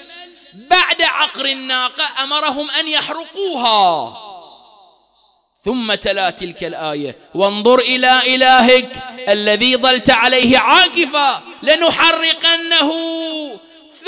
[0.54, 4.18] بعد عقر الناقة أمرهم أن يحرقوها.
[5.66, 7.16] ثم تلا تلك الآية.
[7.36, 11.44] وانظر إلى إلهك الذي ظلت عليه عاكفا.
[11.64, 12.92] لنحرقنه.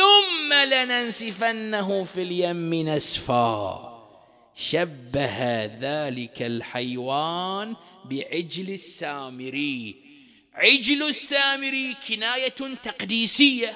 [0.02, 3.88] ثم لننسفنه في اليم نسفا.
[4.56, 7.76] شبه ذلك الحيوان
[8.06, 9.96] بعجل السامري.
[10.54, 13.76] عجل السامري كناية تقديسية.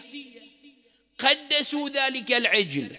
[1.19, 2.97] قدسوا ذلك العجل.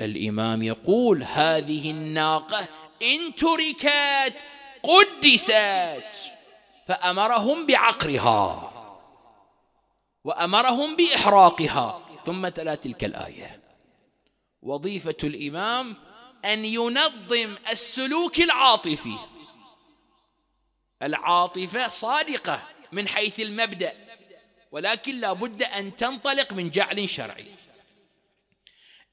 [0.00, 2.68] الإمام يقول هذه الناقة
[3.02, 4.36] إن تركت
[4.82, 6.04] قدست.
[6.88, 8.72] فأمرهم بعقرها.
[10.24, 12.11] وأمرهم بإحراقها.
[12.26, 13.60] ثم تلا تلك الآية.
[14.62, 15.96] وظيفة الإمام
[16.44, 19.18] أن ينظم السلوك العاطفي.
[21.02, 22.62] العاطفة صادقة
[22.92, 23.92] من حيث المبدأ
[24.72, 27.46] ولكن لا بد أن تنطلق من جعل شرعي.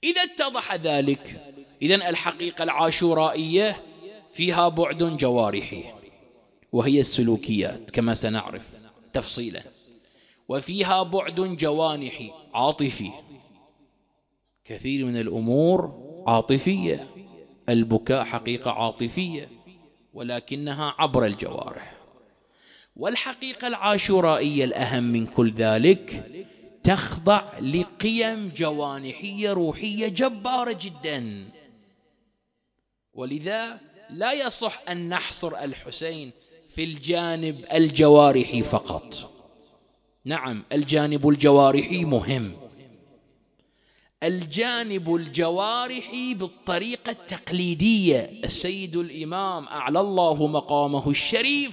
[0.04, 3.84] إذا اتضح ذلك إذا الحقيقة العاشورائية
[4.34, 5.94] فيها بعد جوارحي
[6.72, 8.64] وهي السلوكيات كما سنعرف
[9.14, 9.64] تفصيلا.
[10.48, 13.12] وفيها بعد جوانحي عاطفي.
[14.66, 15.94] كثير من الأمور
[16.28, 17.08] عاطفية.
[17.70, 19.50] البكاء حقيقة عاطفية
[20.14, 21.98] ولكنها عبر الجوارح.
[22.96, 26.32] والحقيقة العاشورائية الأهم من كل ذلك
[26.84, 31.50] تخضع لقيم جوانحية روحية جبارة جدا.
[33.14, 33.80] ولذا
[34.10, 36.32] لا يصح أن نحصر الحسين
[36.70, 39.39] في الجانب الجوارحي فقط.
[40.26, 42.58] نعم الجانب الجوارحي مهم.
[44.24, 48.32] الجانب الجوارحي بالطريقة التقليدية.
[48.44, 51.72] السيد الإمام أعلى الله مقامه الشريف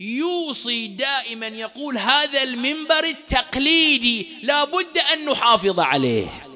[0.00, 6.46] يوصي دائما يقول هذا المنبر التقليدي لا بد أن نحافظ عليه.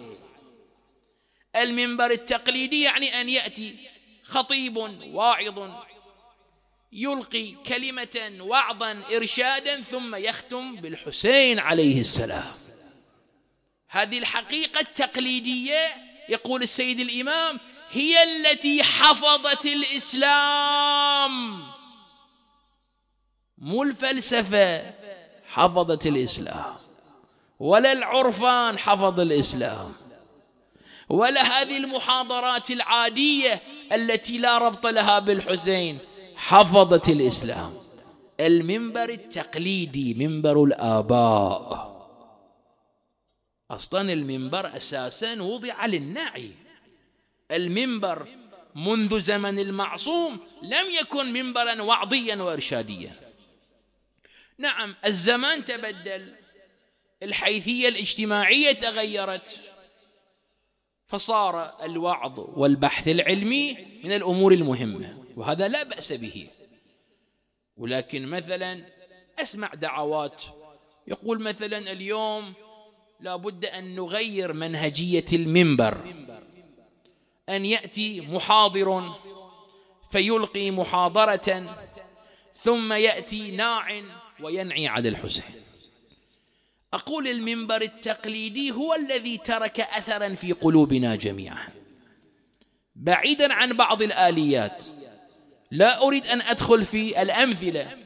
[1.56, 3.74] المنبر التقليدي يعني أن يأتي
[4.24, 4.76] خطيب
[5.12, 5.70] واعظ
[6.92, 12.54] يلقي كلمة وعظا إرشادا ثم يختم بالحسين عليه السلام.
[13.88, 17.60] هذه الحقيقة التقليدية يقول السيد الإمام
[17.90, 21.32] هي التي حفظت الإسلام.
[23.58, 24.94] مو الفلسفة
[25.48, 26.76] حفظت الإسلام.
[27.60, 29.92] ولا العرفان حفظ الإسلام.
[31.08, 33.62] ولا هذه المحاضرات العادية
[33.92, 35.98] التي لا ربط لها بالحسين.
[36.38, 37.78] حفظت الإسلام.
[38.40, 41.88] المنبر التقليدي منبر الآباء.
[43.70, 46.50] أصلا المنبر أساسا وضع للنعي.
[47.50, 48.28] المنبر
[48.74, 53.12] منذ زمن المعصوم لم يكن منبرا وعظيا وارشاديا.
[54.58, 56.34] نعم الزمان تبدل
[57.22, 59.60] الحيثية الاجتماعية تغيرت
[61.06, 65.27] فصار الوعظ والبحث العلمي من الأمور المهمة.
[65.38, 66.48] وهذا لا بأس به.
[67.76, 68.84] ولكن مثلا
[69.38, 70.42] أسمع دعوات.
[71.06, 72.52] يقول مثلا اليوم
[73.20, 76.14] لا بد أن نغير منهجية المنبر.
[77.48, 79.14] أن يأتي محاضر
[80.10, 81.76] فيلقي محاضرة
[82.60, 84.02] ثم يأتي ناع
[84.40, 85.62] وينعي على الحسين.
[86.92, 91.68] أقول المنبر التقليدي هو الذي ترك أثرا في قلوبنا جميعا.
[92.96, 94.97] بعيدا عن بعض الآليات.
[95.70, 97.98] لا أريد أن أدخل في الأمثلة.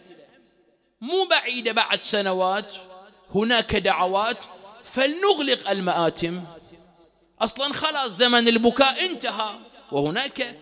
[1.01, 2.67] مو بعيدة بعد سنوات
[3.35, 4.39] هناك دعوات
[4.85, 6.45] فلنغلق المآتم.
[7.41, 9.55] أصلا خلاص زمن البكاء انتهى.
[9.93, 10.57] وهناك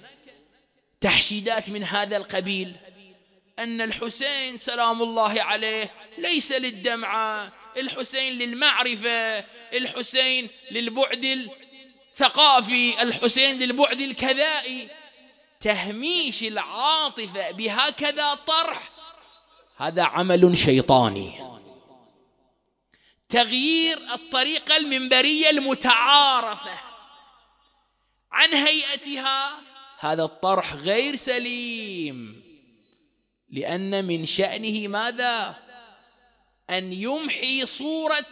[1.00, 2.76] تحشيدات من هذا القبيل.
[3.58, 9.44] أن الحسين سلام الله عليه ليس للدمعة الحسين للمعرفة
[9.74, 11.48] الحسين للبعد
[12.20, 14.88] الثقافي الحسين للبعد الكذائي.
[15.60, 18.90] تهميش العاطفة بهكذا طرح.
[19.76, 21.50] هذا عمل شيطاني.
[23.28, 26.80] تغيير الطريقة المنبرية المتعارفة
[28.32, 29.60] عن هيئتها.
[29.98, 32.42] هذا الطرح غير سليم.
[33.50, 35.56] لأن من شأنه ماذا؟
[36.70, 38.26] أن يمحي صورة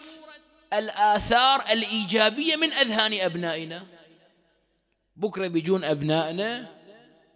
[0.73, 3.87] الآثار الإيجابية من أذهان أبنائنا.
[5.17, 6.78] بكرة بيجون أبنائنا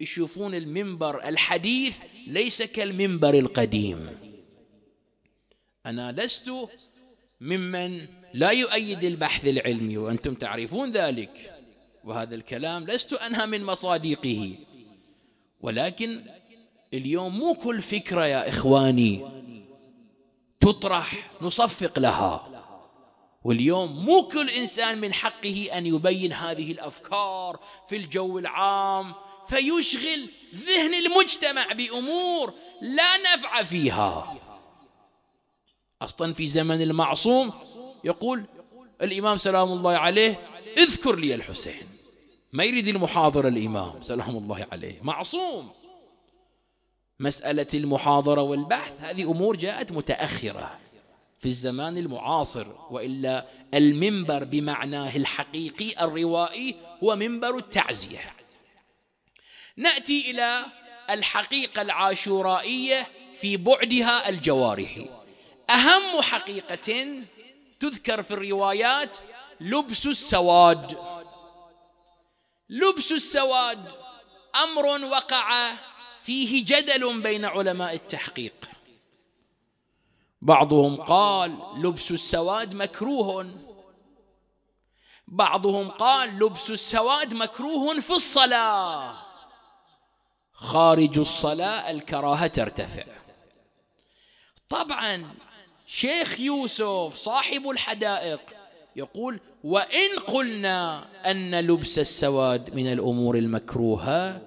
[0.03, 4.19] يشوفون المنبر الحديث ليس كالمنبر القديم.
[5.87, 6.53] أنا لست
[7.41, 11.63] ممن لا يؤيد البحث العلمي وأنتم تعرفون ذلك.
[12.05, 14.59] وهذا الكلام لست أنهى من مصادقه.
[15.61, 16.23] ولكن
[16.95, 19.29] اليوم مو كل فكرة يا إخواني
[20.61, 22.49] تطرح نصفق لها.
[23.45, 29.15] واليوم مو كل إنسان من حقه أن يبين هذه الأفكار في الجو العام
[29.49, 34.39] فيشغل ذهن المجتمع بأمور لا نفع فيها.
[36.03, 37.53] أصلا في زمن المعصوم
[38.05, 38.45] يقول
[39.03, 41.89] الإمام سلام الله عليه اذكر لي الحسين.
[42.53, 44.99] ما يريد المحاضرة الإمام سلام الله عليه.
[45.03, 45.73] معصوم.
[47.21, 50.79] مسألة المحاضرة والبحث هذه أمور جاءت متأخرة
[51.41, 56.75] في الزمان المعاصر وإلا المنبر بمعناه الحقيقي الروائي
[57.05, 58.42] هو منبر التعزية.
[59.77, 60.65] نأتي إلى
[61.11, 63.07] الحقيقة العاشورائية
[63.41, 65.11] في بعدها الجوارحي
[65.71, 67.23] أهم حقيقة
[67.81, 69.19] تذكر في الروايات
[69.61, 70.99] لبس السواد.
[72.69, 73.93] لبس السواد
[74.63, 75.73] أمر وقع
[76.23, 78.55] فيه جدل بين علماء التحقيق.
[80.43, 83.55] بعضهم قال لبس السواد مكروه.
[85.29, 89.32] بعضهم قال لبس السواد مكروه في الصلاة.
[90.63, 93.03] خارج الصلاة الكراهة ترتفع.
[94.69, 95.35] طبعا
[95.87, 98.41] شيخ يوسف صاحب الحدائق
[98.97, 104.41] يقول وإن قلنا أن لبس السواد من الأمور المكروهة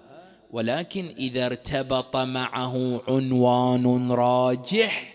[0.51, 5.13] ولكن إذا ارتبط معه عنوان راجح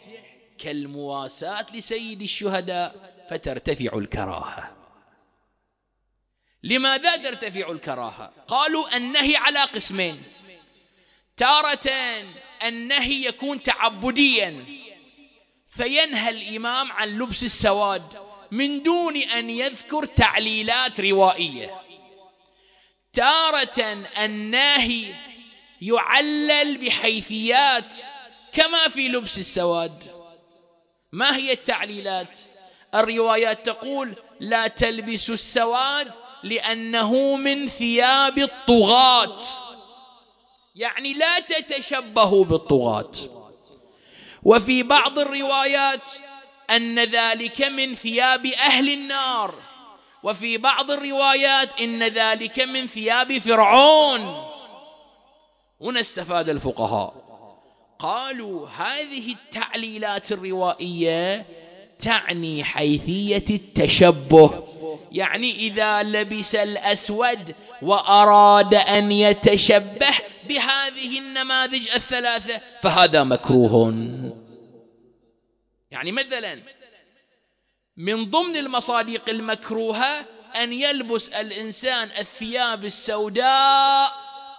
[0.59, 4.76] كالمواساة لسيد الشهداء فترتفع الكراهة.
[6.62, 10.22] لماذا ترتفع الكراهة؟ قالوا النهي على قسمين.
[11.41, 11.91] تارة
[12.62, 14.64] النهي يكون تعبديا.
[15.76, 18.03] فينهى الإمام عن لبس السواد
[18.51, 21.80] من دون أن يذكر تعليلات روائية.
[23.12, 25.14] تارة الناهي
[25.80, 27.97] يعلل بحيثيات
[28.53, 29.95] كما في لبس السواد.
[31.12, 32.38] ما هي التعليلات؟
[32.95, 39.70] الروايات تقول لا تلبسوا السواد لأنه من ثياب الطغاة.
[40.81, 43.12] يعني لا تتشبهوا بالطغاة.
[44.43, 46.03] وفي بعض الروايات
[46.70, 49.55] أن ذلك من ثياب أهل النار.
[50.22, 54.45] وفي بعض الروايات إن ذلك من ثياب فرعون.
[55.81, 57.14] هنا استفاد الفقهاء.
[57.99, 61.47] قالوا هذه التعليلات الروائية
[62.01, 64.66] تعني حيثية التشبه.
[65.12, 70.14] يعني إذا لبس الأسود وأراد أن يتشبه
[70.48, 73.94] بهذه النماذج الثلاثة فهذا مكروه.
[75.90, 76.61] يعني مثلا
[77.96, 80.24] من ضمن المصادق المكروهة
[80.62, 84.12] أن يلبس الإنسان الثياب السوداء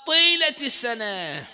[0.07, 1.45] طيلة السنة.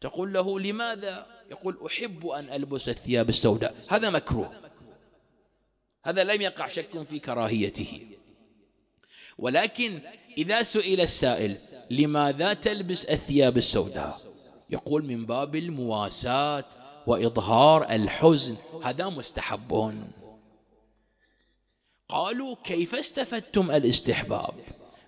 [0.00, 3.74] تقول له لماذا؟ يقول أحب أن ألبس الثياب السوداء.
[3.88, 4.63] هذا مكروه.
[6.04, 8.06] هذا لم يقع شك في كراهيته.
[9.38, 10.00] ولكن
[10.38, 11.58] إذا سئل السائل
[11.90, 14.20] لماذا تلبس الثياب السوداء؟
[14.70, 16.64] يقول من باب المواساة
[17.06, 19.94] وإظهار الحزن هذا مستحب
[22.08, 24.54] قالوا كيف استفدتم الاستحباب؟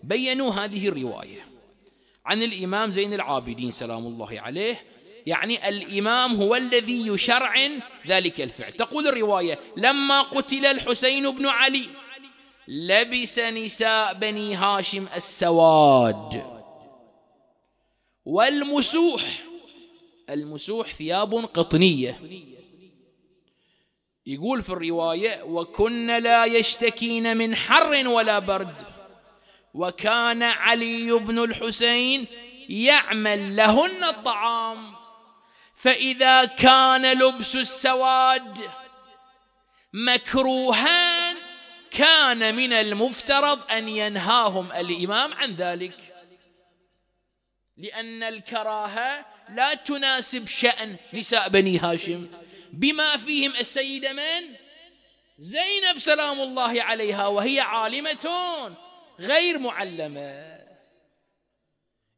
[0.02, 1.40] بينوا هذه الرواية.
[2.24, 4.80] عن الإمام زين العابدين سلام الله عليه
[5.26, 8.72] يعني الإمام هو الذي يشرعن ذلك الفعل.
[8.72, 11.88] تقول الرواية لما قتل الحسين بن علي
[12.68, 16.44] لبس نساء بني هاشم السواد.
[18.24, 19.22] والمسوح
[20.30, 22.18] المسوح ثياب قطنية.
[24.26, 28.82] يقول في الرواية وكن لا يشتكين من حر ولا برد.
[29.74, 32.26] وكان علي بن الحسين
[32.68, 34.95] يعمل لهن الطعام.
[35.86, 38.70] فإذا كان لبس السواد
[39.92, 41.36] مكروهان
[41.90, 46.14] كان من المفترض أن ينهاهم الإمام عن ذلك.
[47.76, 52.28] لأن الكراهة لا تناسب شأن نساء بني هاشم.
[52.72, 54.56] بما فيهم السيده من؟
[55.38, 58.26] زينب سلام الله عليها وهي عالمة
[59.20, 60.58] غير معلمة.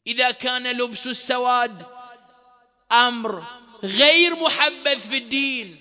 [0.06, 1.97] إذا كان لبس السواد
[2.92, 3.44] أمر
[3.84, 5.80] غير محبذ في الدين.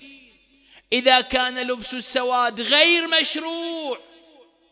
[0.94, 4.00] إذا كان لبس السواد غير مشروع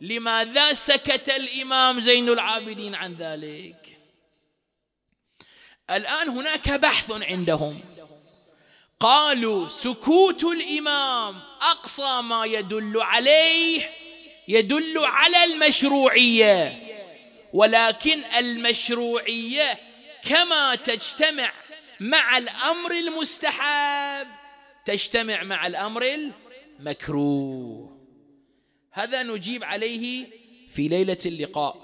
[0.02, 3.98] لماذا سكت الإمام زين العابدين عن ذلك؟
[5.90, 7.82] الآن هناك بحث عندهم.
[9.00, 13.92] قالوا سكوت الإمام أقصى ما يدل عليه
[14.48, 16.82] يدل على المشروعية.
[17.54, 19.80] ولكن المشروعية
[20.24, 21.52] كما تجتمع
[22.00, 24.28] مع الأمر المستحب
[24.86, 26.04] تجتمع مع الأمر
[26.80, 27.96] المكروه.
[28.92, 30.28] هذا نجيب عليه
[30.72, 31.76] في ليلة اللقاء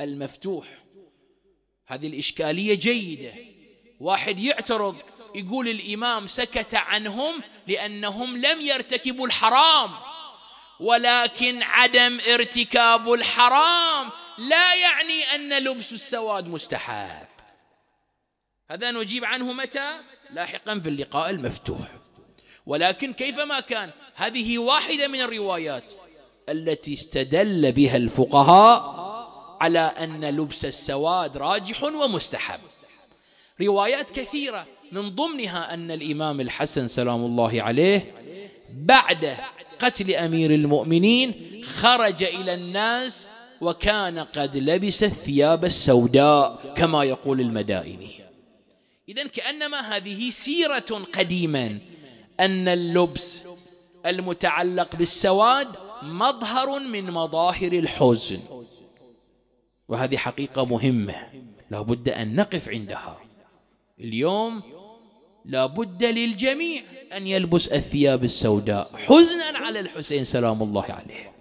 [0.00, 0.66] المفتوح.
[1.86, 3.34] هذه الإشكالية جيدة.
[4.00, 4.96] واحد يعترض
[5.34, 9.90] يقول الإمام سكت عنهم لأنهم لم يرتكبوا الحرام.
[10.80, 17.26] ولكن عدم ارتكاب الحرام لا يعني أن لبس السواد مستحب
[18.70, 19.92] هذا نجيب عنه متى؟
[20.32, 21.78] لاحقا في اللقاء المفتوح.
[22.66, 25.92] ولكن كيفما كان هذه واحدة من الروايات
[26.48, 29.00] التي استدل بها الفقهاء
[29.60, 32.60] على أن لبس السواد راجح ومستحب.
[33.60, 38.12] روايات كثيرة من ضمنها أن الإمام الحسن سلام الله عليه
[38.74, 39.36] بعد
[39.78, 43.28] قتل أمير المؤمنين خرج إلى الناس
[43.60, 48.19] وكان قد لبس الثياب السوداء كما يقول المدائني.
[49.10, 51.78] اذا كأنما هذه سيرة قديما
[52.40, 53.42] أن اللبس
[54.06, 55.68] المتعلق بالسواد
[56.02, 58.40] مظهر من مظاهر الحزن.
[59.88, 61.14] وهذه حقيقة مهمة
[61.70, 63.20] لا بد أن نقف عندها.
[64.00, 64.62] اليوم
[65.44, 66.82] لا بد للجميع
[67.16, 71.32] أن يلبس الثياب السوداء حزنا على الحسين سلام الله عليه.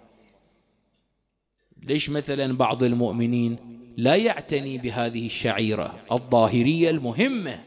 [1.84, 3.68] ليش مثلا بعض المؤمنين
[4.00, 7.64] لا يعتني بهذه الشعيرة الظاهرية المهمة.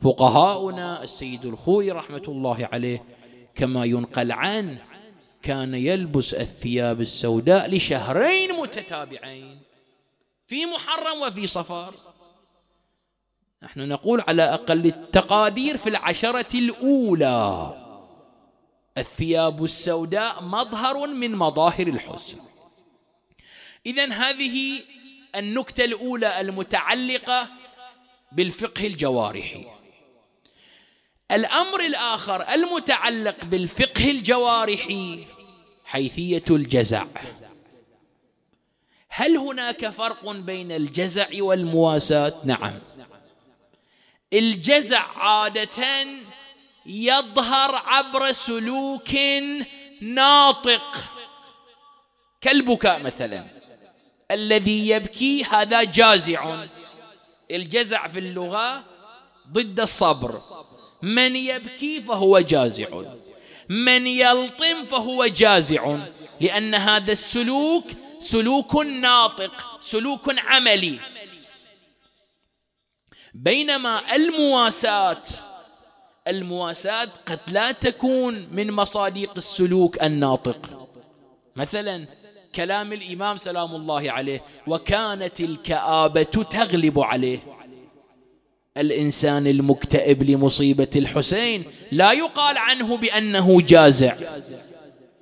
[0.00, 3.04] فقهاؤنا السيد الخوي رحمة الله عليه
[3.54, 4.84] كما ينقل عنه
[5.42, 9.58] كان يلبس الثياب السوداء لشهرين متتابعين
[10.46, 11.94] في محرم وفي صفر
[13.62, 17.74] نحن نقول على أقل التقادير في العشرة الأولى.
[18.98, 22.36] الثياب السوداء مظهر من مظاهر الحسن.
[23.86, 24.80] اذا هذه
[25.36, 27.48] النكتة الأولى المتعلقة
[28.32, 29.64] بالفقه الجوارحي.
[31.30, 35.26] الأمر الآخر المتعلق بالفقه الجوارحي
[35.84, 37.06] حيثية الجزع.
[39.08, 42.74] هل هناك فرق بين الجزع والمواساة؟ نعم.
[44.32, 46.06] الجزع عادة
[46.86, 49.08] يظهر عبر سلوك
[50.00, 50.96] ناطق
[52.40, 53.57] كالبكاء مثلا.
[54.30, 56.64] الذي يبكي هذا جازع.
[57.50, 58.84] الجزع في اللغة
[59.52, 60.40] ضد الصبر.
[61.02, 63.02] من يبكي فهو جازع.
[63.68, 65.96] من يلطم فهو جازع.
[66.40, 67.84] لأن هذا السلوك
[68.20, 71.00] سلوك ناطق سلوك عملي.
[73.34, 75.22] بينما المواساة
[76.28, 80.88] المواساة قد لا تكون من مصادق السلوك الناطق.
[81.56, 82.17] مثلا
[82.58, 87.38] كلام الإمام سلام الله عليه وكانت الكآبة تغلب عليه.
[88.76, 94.16] الإنسان المكتئب لمصيبة الحسين لا يقال عنه بأنه جازع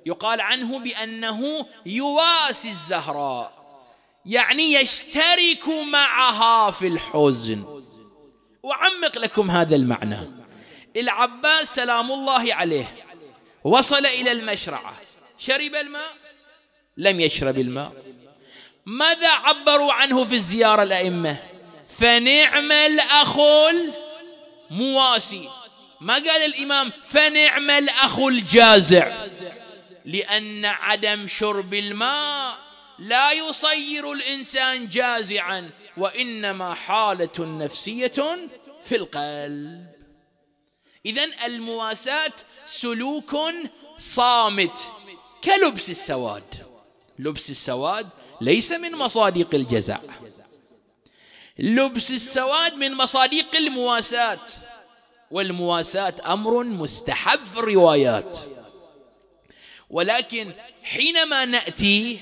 [0.05, 3.53] يقال عنه بأنه يواسي الزهراء
[4.25, 7.83] يعني يشترك معها في الحزن.
[8.65, 10.17] أعمق لكم هذا المعنى.
[10.95, 12.95] العباس سلام الله عليه
[13.63, 14.93] وصل إلى المشرعة.
[15.37, 16.26] شرب الماء؟
[16.97, 17.93] لم يشرب الماء.
[18.85, 21.37] ماذا عبروا عنه في الزيارة الأئمة؟
[21.97, 23.37] فنعم الأخ
[24.71, 25.49] المواسي.
[26.01, 29.15] ما قال الإمام؟ فنعم الأخ الجازع.
[30.05, 32.57] لأن عدم شرب الماء
[32.99, 38.47] لا يصير الإنسان جازعا وإنما حالة نفسية
[38.83, 39.87] في القلب.
[41.05, 42.33] إذا المواساة
[42.65, 43.37] سلوك
[43.97, 44.91] صامت
[45.43, 46.66] كلبس السواد.
[47.19, 48.09] لبس السواد
[48.41, 49.97] ليس من مصادق الجزع
[51.59, 54.39] لبس السواد من مصادق المواساة
[55.31, 58.37] والمواساة أمر مستحب في الروايات
[59.89, 60.53] ولكن
[60.83, 62.19] حينما نأتي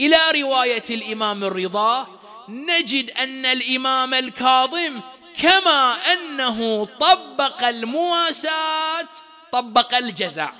[0.00, 2.06] إلى رواية الإمام الرضا
[2.48, 5.00] نجد أن الإمام الكاظم
[5.42, 9.08] كما أنه طبق المواساة
[9.52, 10.52] طبق الجزع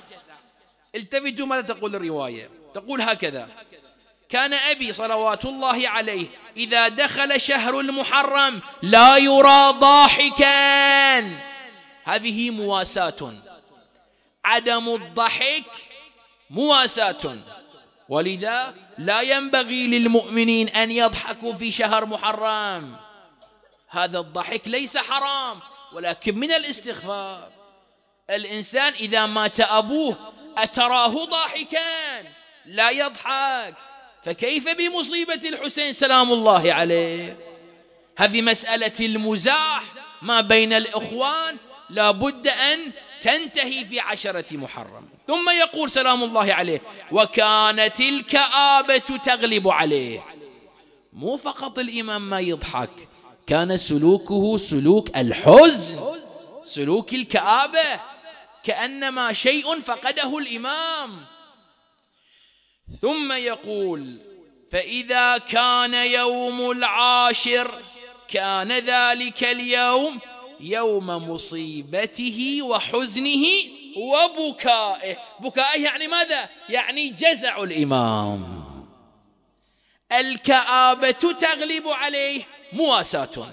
[0.95, 3.49] التفتوا ماذا تقول الرواية؟ تقول هكذا
[4.29, 11.19] كان أبي صلوات الله عليه إذا دخل شهر المحرم لا يرى ضاحكا.
[12.03, 13.33] هذه مواساة.
[14.45, 15.63] عدم الضحك
[16.49, 17.37] مواساة.
[18.09, 22.95] ولذا لا ينبغي للمؤمنين أن يضحكوا في شهر محرم.
[23.89, 25.59] هذا الضحك ليس حرام
[25.93, 27.49] ولكن من الاستخفاف
[28.29, 32.40] الإنسان إذا مات أبوه أتراه ضاحكا.
[32.65, 33.75] لا يضحك.
[34.23, 37.37] فكيف بمصيبة الحسين؟ سلام الله عليه.
[38.17, 39.83] هذه مسألة المزاح
[40.21, 41.57] ما بين الإخوان.
[41.89, 42.91] لا بد أن
[43.21, 45.09] تنتهي في عشرة محرم.
[45.27, 46.81] ثم يقول سلام الله عليه
[47.11, 50.25] وكانت الكآبة تغلب عليه.
[51.13, 53.07] مو فقط الإمام ما يضحك
[53.47, 55.99] كان سلوكه سلوك الحزن.
[56.65, 57.99] سلوك الكآبة
[58.63, 61.25] كأنما شيء فقده الإمام.
[62.99, 64.17] ثم يقول
[64.71, 67.81] فإذا كان يوم العاشر
[68.27, 70.19] كان ذلك اليوم
[70.59, 73.45] يوم مصيبته وحزنه
[73.97, 75.17] وبكائه.
[75.39, 78.63] بكائه يعني ماذا؟ يعني جزع الإمام.
[80.11, 83.51] الكآبة تغلب عليه مواساة.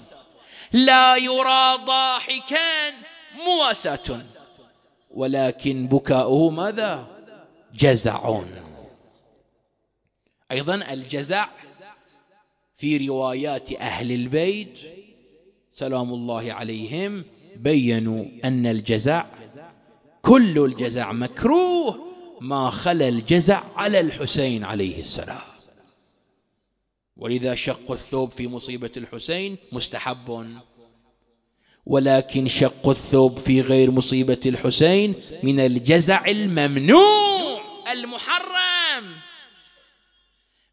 [0.71, 2.91] لا يرى ضاحكا
[3.45, 4.21] مواساة.
[5.11, 7.07] ولكن بكاؤه ماذا؟
[7.73, 8.41] جزع.
[10.51, 11.47] أيضا الجزع
[12.77, 14.79] في روايات أهل البيت
[15.71, 17.25] سلام الله عليهم
[17.55, 19.25] بينوا أن الجزع
[20.21, 21.99] كل الجزع مكروه
[22.41, 25.41] ما خلا الجزع على الحسين عليه السلام.
[27.17, 30.47] ولذا شق الثوب في مصيبة الحسين مستحب.
[31.85, 38.38] ولكن شق الثوب في غير مصيبة الحسين من الجزع الممنوع المحرم.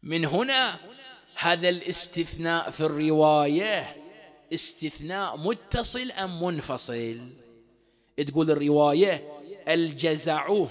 [0.07, 0.79] من هنا
[1.35, 3.95] هذا الاستثناء في الرواية
[4.53, 7.19] استثناء متصل أم منفصل؟
[8.27, 9.23] تقول الرواية
[9.67, 10.65] الجزع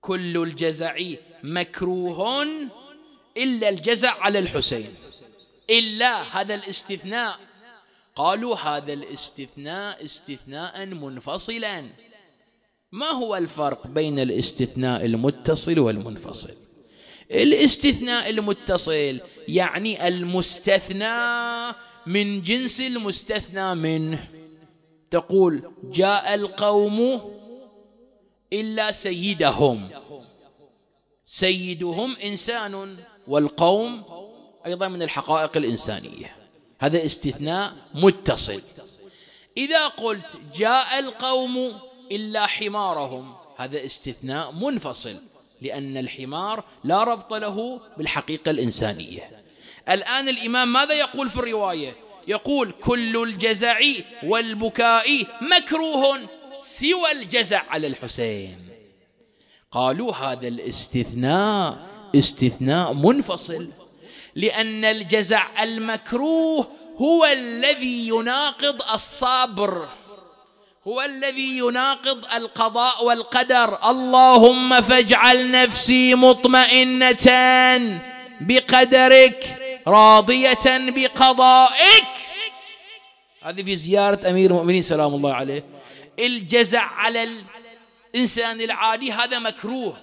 [0.00, 0.96] كل الجزع
[1.42, 2.44] مكروه
[3.36, 4.94] إلا الجزع على الحسين.
[5.70, 7.38] إلا هذا الاستثناء.
[8.16, 11.90] قالوا هذا الاستثناء استثناء منفصلا.
[12.92, 16.67] ما هو الفرق بين الاستثناء المتصل والمنفصل؟
[17.30, 21.74] الاستثناء المتصل يعني المستثنى
[22.06, 24.28] من جنس المستثنى منه.
[25.10, 27.20] تقول جاء القوم
[28.52, 29.88] إلا سيدهم.
[31.26, 34.02] سيدهم إنسان والقوم
[34.66, 36.36] أيضا من الحقائق الإنسانية.
[36.78, 38.62] هذا استثناء متصل.
[39.56, 41.72] إذا قلت جاء القوم
[42.12, 45.16] إلا حمارهم هذا استثناء منفصل.
[45.62, 49.22] لأن الحمار لا ربط له بالحقيقة الإنسانية.
[49.88, 51.96] الآن الإمام ماذا يقول في الرواية؟
[52.28, 53.78] يقول كل الجزع
[54.22, 56.28] والبكاء مكروه
[56.62, 58.68] سوى الجزع على الحسين.
[59.72, 61.86] قالوا هذا الاستثناء
[62.16, 63.68] استثناء منفصل
[64.34, 69.88] لأن الجزع المكروه هو الذي يناقض الصبر.
[70.88, 73.78] هو الذي يناقض القضاء والقدر.
[73.90, 77.26] اللهم فاجعل نفسي مطمئنه
[78.40, 82.08] بقدرك راضيه بقضائك.
[83.42, 85.64] هذه في زيارة أمير المؤمنين سلام الله عليه.
[86.18, 87.28] الجزع على
[88.14, 89.96] الإنسان العادي هذا مكروه.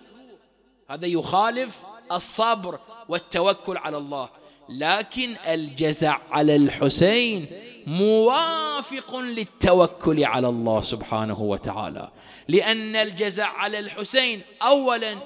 [0.89, 1.77] هذا يخالف
[2.11, 2.79] الصبر
[3.09, 4.29] والتوكل على الله.
[4.69, 7.47] لكن الجزع على الحسين
[7.85, 12.11] موافق للتوكل على الله سبحانه وتعالى.
[12.47, 15.17] لأن الجزع على الحسين اولا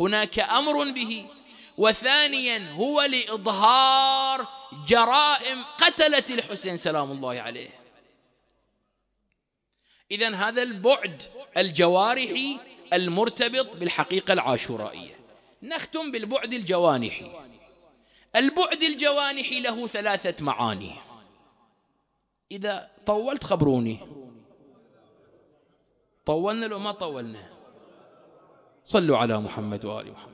[0.00, 1.26] هناك أمر به
[1.78, 4.46] وثانيا هو لإظهار
[4.86, 7.70] جرائم قتلت الحسين سلام الله عليه.
[10.10, 11.22] اذا هذا البعد
[11.56, 12.58] الجوارحي
[12.92, 15.14] المرتبط بالحقيقة العاشورائية.
[15.62, 17.30] نختم بالبعد الجوانحي.
[18.36, 20.94] البعد الجوانحي له ثلاثة معاني.
[22.52, 23.98] إذا طولت خبروني.
[26.26, 27.48] طولنا لو ما طولنا.
[28.84, 30.33] صلوا على محمد وآل محمد.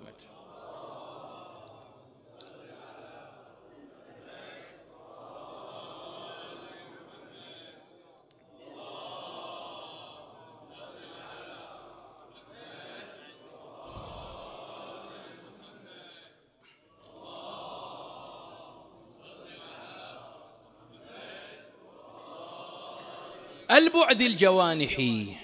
[23.81, 25.37] البعد الجوانحي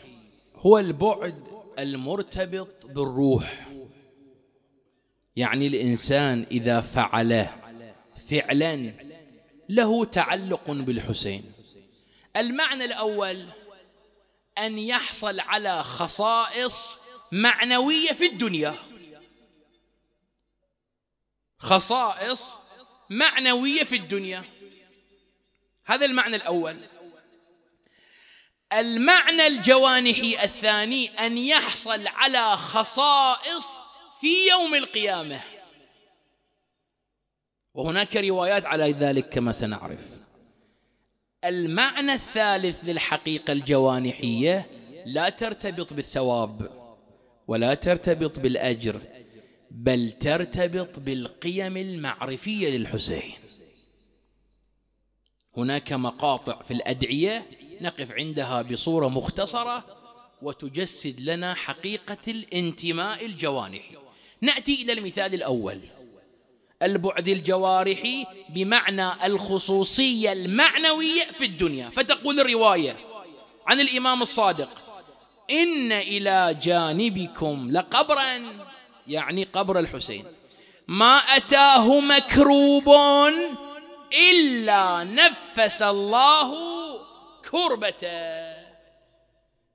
[0.57, 1.45] هو البعد
[1.78, 3.68] المرتبط بالروح.
[5.37, 7.47] يعني الإنسان إذا فعل
[8.30, 8.95] فعلا
[9.68, 11.53] له تعلق بالحسين.
[12.37, 13.45] المعنى الأول
[14.59, 16.99] أن يحصل على خصائص
[17.32, 18.74] معنوية في الدنيا.
[21.59, 22.61] خصائص
[23.11, 24.45] معنوية في الدنيا.
[25.84, 26.76] هذا المعنى الأول.
[28.72, 33.80] المعنى الجوانحي الثاني أن يحصل على خصائص
[34.20, 35.40] في يوم القيامة.
[37.74, 40.20] وهناك روايات على ذلك كما سنعرف.
[41.44, 44.70] المعنى الثالث للحقيقة الجوانحية
[45.06, 46.70] لا ترتبط بالثواب
[47.48, 49.00] ولا ترتبط بالأجر
[49.70, 53.34] بل ترتبط بالقيم المعرفية للحسين.
[55.56, 57.46] هناك مقاطع في الأدعية
[57.81, 59.85] نقف عندها بصورة مختصرة
[60.43, 63.97] وتجسد لنا حقيقة الانتماء الجوانحي.
[64.41, 65.81] نأتي إلى المثال الأول.
[66.83, 71.91] البعد الجوارحي بمعنى الخصوصية المعنوية في الدنيا.
[71.97, 72.97] فتقول الرواية
[73.66, 74.68] عن الإمام الصادق
[75.51, 78.41] إن إلى جانبكم لقبرا
[79.07, 80.24] يعني قبر الحسين
[80.89, 82.89] ما أتاه مكروب
[84.31, 86.76] إلا نفس الله
[87.51, 88.66] كربته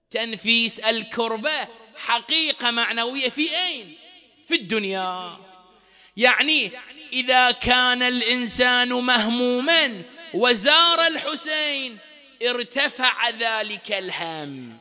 [0.10, 3.94] تنفيس الكربة حقيقة معنوية في أين؟
[4.48, 5.38] في الدنيا.
[6.18, 6.72] يعني
[7.14, 10.04] إذا كان الإنسان مهموما
[10.34, 11.98] وزار الحسين
[12.50, 14.78] ارتفع ذلك الهم.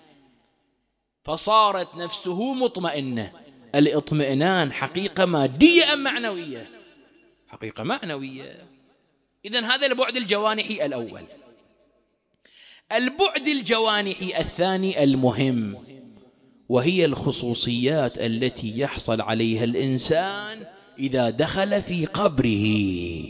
[1.25, 3.33] فصارت نفسه مطمئنة.
[3.75, 6.71] الاطمئنان حقيقة مادية أم معنوية؟
[7.49, 8.67] حقيقة معنوية.
[9.45, 11.25] اذا هذا البعد الجوانحي الأول.
[12.93, 15.85] البعد الجوانحي الثاني المهم
[16.69, 20.67] وهي الخصوصيات التي يحصل عليها الإنسان
[20.99, 23.25] إذا دخل في قبره.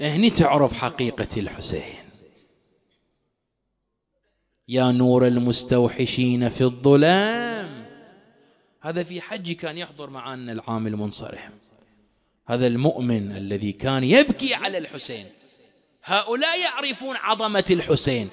[0.00, 2.06] هني تعرف حقيقة الحسين.
[4.68, 7.86] يا نور المستوحشين في الظلام.
[8.80, 11.52] هذا في حج كان يحضر معنا العام المنصرم.
[12.46, 15.26] هذا المؤمن الذي كان يبكي على الحسين.
[16.08, 18.30] هؤلاء يعرفون عظمة الحسين.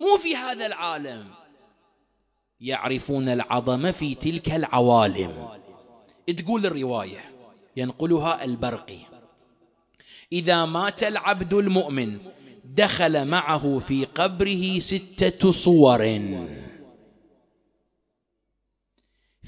[0.00, 1.30] مو في هذا العالم.
[2.60, 5.48] يعرفون العظمه في تلك العوالم.
[6.36, 7.24] تقول الرواية
[7.76, 8.98] ينقلها البرقي.
[10.32, 12.18] إذا مات العبد المؤمن
[12.64, 16.20] دخل معه في قبره ستة صور.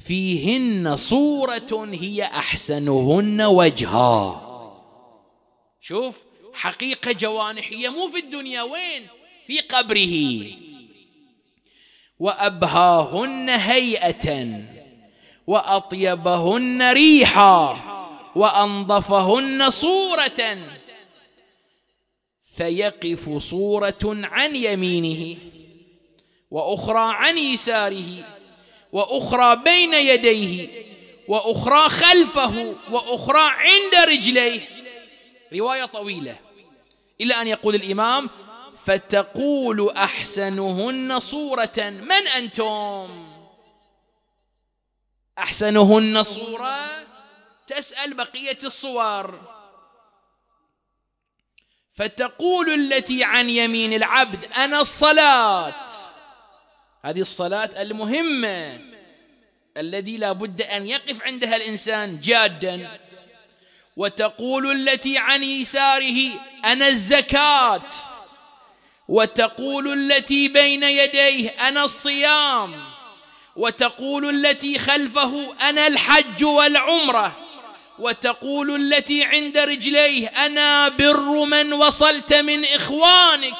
[0.04, 4.44] فيهن صورة هي أحسنهن وجها.
[5.80, 6.24] شوف
[6.54, 9.06] حقيقة جوانحية مو في الدنيا وين؟
[9.46, 10.44] في قبره.
[12.18, 14.62] وأبهاهن هيئة
[15.46, 17.76] وأطيبهن ريحا
[18.34, 20.58] وأنظفهن صورة.
[22.56, 25.36] فيقف صورة عن يمينه
[26.50, 28.38] وأخرى عن يساره
[28.92, 30.68] وأخرى بين يديه
[31.28, 34.60] وأخرى خلفه وأخرى عند رجليه.
[35.52, 36.38] رواية طويلة.
[37.20, 38.30] إلى أن يقول الإمام
[38.86, 41.72] فتقول أحسنهن صورة.
[41.76, 43.28] من أنتم؟
[45.38, 46.78] أحسنهن صورة؟
[47.66, 49.40] تسأل بقية الصور.
[51.94, 55.74] فتقول التي عن يمين العبد أنا الصلاة.
[57.02, 58.80] هذه الصلاة المهمة
[59.76, 63.00] الذي لا بد أن يقف عندها الإنسان جادا.
[63.98, 66.30] وتقول التي عن يساره
[66.64, 67.82] أنا الزكاة.
[69.08, 72.84] وتقول التي بين يديه أنا الصيام.
[73.56, 77.36] وتقول التي خلفه أنا الحج والعمرة.
[77.98, 83.54] وتقول التي عند رجليه أنا بر من وصلت من إخوانك.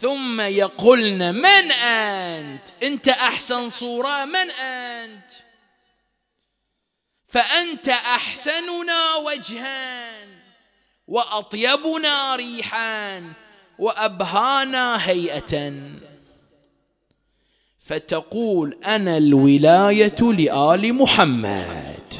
[0.00, 5.47] ثم يقولن من أنت؟ إنت أحسن صورة من أنت؟
[7.28, 10.10] فأنت أحسننا وجها
[11.08, 13.32] وأطيبنا ريحا
[13.78, 15.72] وأبهانا هيئه
[17.86, 22.14] فتقول أنا الولاية لآل محمد.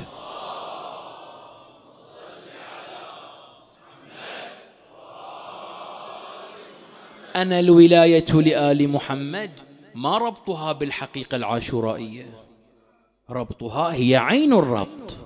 [7.36, 9.50] أنا الولاية لآل محمد.
[9.94, 12.47] ما ربطها بالحقيقة العاشورائية؟
[13.30, 15.18] ربطها هي عين الربط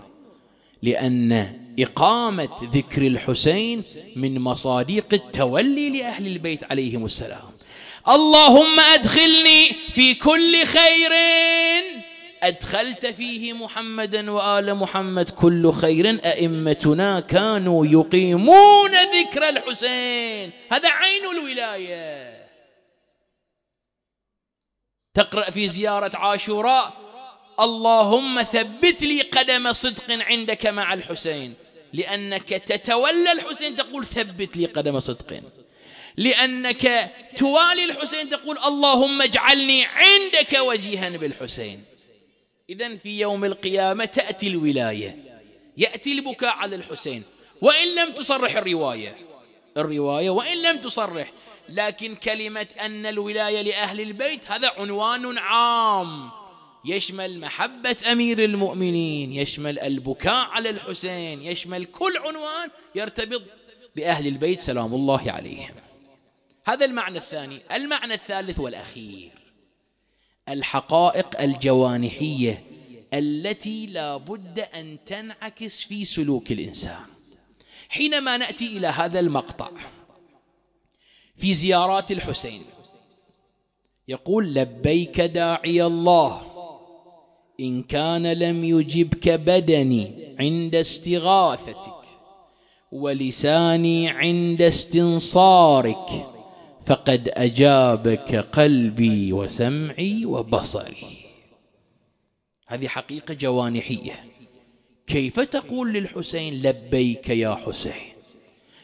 [0.82, 3.84] لأن إقامة ذكر الحسين
[4.16, 7.52] من مصادق التولي لأهل البيت عليهم السلام.
[8.08, 11.12] اللهم أدخلني في كل خير.
[12.42, 16.06] أدخلت فيه محمدا وآل محمد كل خير.
[16.24, 20.50] أئمتنا كانوا يقيمون ذكر الحسين.
[20.72, 22.42] هذا عين الولاية.
[25.14, 27.01] تقرأ في زيارة عاشوراء
[27.62, 31.54] اللهم ثبت لي قدم صدق عندك مع الحسين.
[31.92, 35.40] لأنك تتولى الحسين تقول ثبت لي قدم صدق.
[36.16, 41.84] لأنك توالي الحسين تقول اللهم اجعلني عندك وجيها بالحسين.
[42.70, 45.16] إذا في يوم القيامة تأتي الولاية.
[45.76, 47.22] يأتي البكاء على الحسين.
[47.60, 49.16] وإن لم تصرح الرواية.
[49.76, 51.32] الرواية وإن لم تصرح.
[51.68, 56.41] لكن كلمة أن الولاية لأهل البيت هذا عنوان عام.
[56.84, 63.42] يشمل محبة أمير المؤمنين يشمل البكاء على الحسين يشمل كل عنوان يرتبط
[63.96, 65.74] بأهل البيت سلام الله عليهم.
[66.64, 69.30] هذا المعنى الثاني المعنى الثالث والأخير
[70.48, 72.64] الحقائق الجوانحية
[73.14, 77.04] التي لا بد أن تنعكس في سلوك الإنسان.
[77.88, 79.70] حينما نأتي إلى هذا المقطع
[81.36, 82.64] في زيارات الحسين
[84.08, 86.51] يقول لبيك داعي الله.
[87.62, 91.92] إن كان لم يجبك بدني عند استغاثتك
[92.92, 96.26] ولساني عند استنصارك
[96.86, 101.16] فقد أجابك قلبي وسمعي وبصري.
[102.66, 104.24] هذه حقيقة جوانحية.
[105.06, 108.12] كيف تقول للحسين لبيك يا حسين؟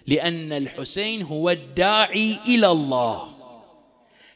[0.06, 3.28] لأن الحسين هو الداعي إلى الله.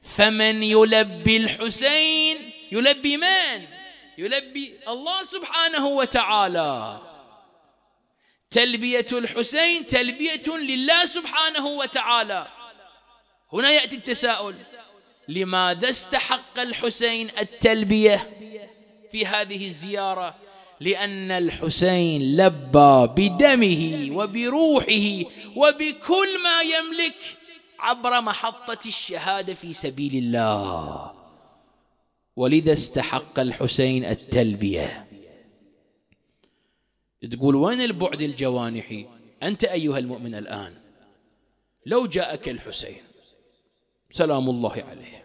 [0.02, 2.36] فمن يلبي الحسين
[2.72, 3.81] يلبي من؟
[4.22, 7.00] يلبي الله سبحانه وتعالى.
[8.50, 12.48] تلبية الحسين تلبية لله سبحانه وتعالى.
[13.52, 14.54] هنا يأتي التساؤل.
[15.28, 18.30] لماذا استحق الحسين التلبية
[19.12, 20.34] في هذه الزيارة؟
[20.80, 27.14] لأن الحسين لبى بدمه وبروحه وبكل ما يملك
[27.78, 31.21] عبر محطة الشهادة في سبيل الله.
[32.36, 35.06] ولذا استحق الحسين التلبية.
[37.30, 39.06] تقول وين البعد الجوانحي؟
[39.42, 40.74] أنت أيها المؤمن الآن.
[41.86, 43.02] لو جاءك الحسين
[44.10, 45.24] سلام الله عليه.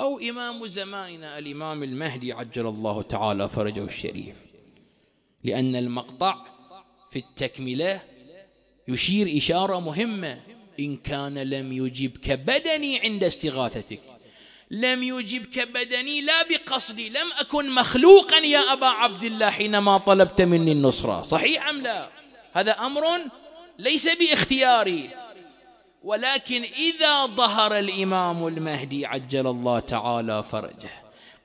[0.00, 4.44] أو إمام زماننا الإمام المهدي عجل الله تعالى فرجه الشريف.
[5.44, 6.46] لأن المقطع
[7.10, 8.02] في التكملة
[8.88, 10.40] يشير إشارة مهمة.
[10.80, 14.00] إن كان لم يجبك بدني عند استغاثتك.
[14.74, 20.72] لم يجبك بدني لا بقصدي لم أكن مخلوقا يا أبا عبد الله حينما طلبت مني
[20.72, 21.22] النصرة.
[21.22, 22.08] صحيح أم لا؟
[22.52, 23.02] هذا أمر
[23.78, 25.10] ليس باختياري.
[26.02, 30.90] ولكن إذا ظهر الإمام المهدي عجل الله تعالى فرجه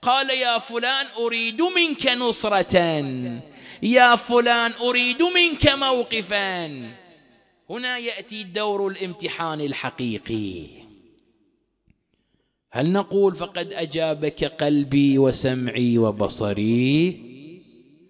[0.01, 2.77] قال يا فلان أريد منك نصرة
[3.83, 6.65] يا فلان أريد منك موقفا.
[7.69, 10.78] هنا يأتي دور الامتحان الحقيقي.
[12.71, 17.19] هل نقول فقد أجابك قلبي وسمعي وبصري؟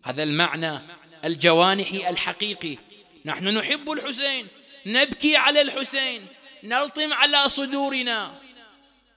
[0.03, 0.79] هذا المعنى
[1.25, 2.77] الجوانحي الحقيقي.
[3.25, 4.47] نحن نحب الحسين
[4.85, 6.21] نبكي على الحسين
[6.63, 8.31] نلطم على صدورنا.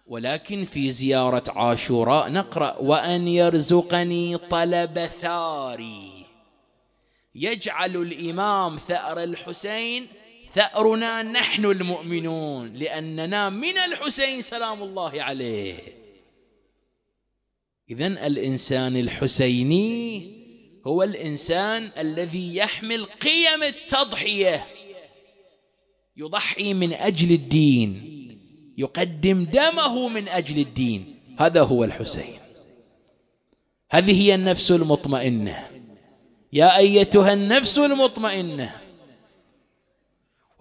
[0.07, 6.27] ولكن في زيارة عاشوراء نقرأ وأن يرزقني طلب ثاري.
[7.35, 10.07] يجعل الإمام ثأر الحسين
[10.55, 15.79] ثأرنا نحن المؤمنون لأننا من الحسين سلام الله عليه.
[17.91, 20.33] إذا الإنسان الحسيني
[20.87, 24.67] هو الإنسان الذي يحمل قيم التضحية
[26.17, 28.09] يضحي من أجل الدين
[28.79, 31.15] يقدم دمه من أجل الدين.
[31.39, 32.39] هذا هو الحسين.
[33.91, 35.69] هذه هي النفس المطمئنة.
[36.53, 38.82] يا أيتها النفس المطمئنة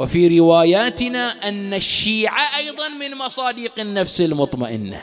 [0.02, 5.02] وفي رواياتنا أن الشيعة أيضا من مصادق النفس المطمئنة.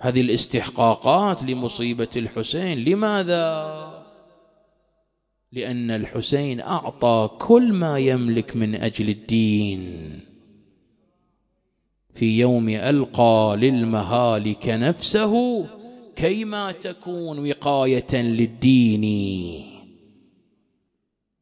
[0.00, 2.84] هذه الاستحقاقات لمصيبة الحسين.
[2.84, 4.04] لماذا؟
[5.52, 10.20] لأن الحسين أعطى كل ما يملك من أجل الدين.
[12.14, 15.66] في يوم ألقى للمهالك نفسه
[16.16, 19.79] كيما تكون وقاية للدين.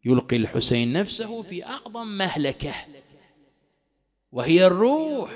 [0.09, 2.75] يلقي الحسين نفسه في أعظم مهلكة
[4.33, 5.31] وهي الروح.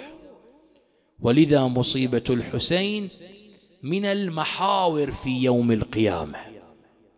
[1.21, 3.09] ولذا مصيبة الحسين
[3.83, 6.39] من المحاور في يوم القيامة.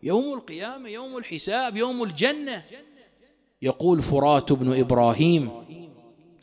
[0.02, 2.64] يوم القيامة يوم الحساب يوم الجنة.
[3.62, 5.50] يقول فرات بن إبراهيم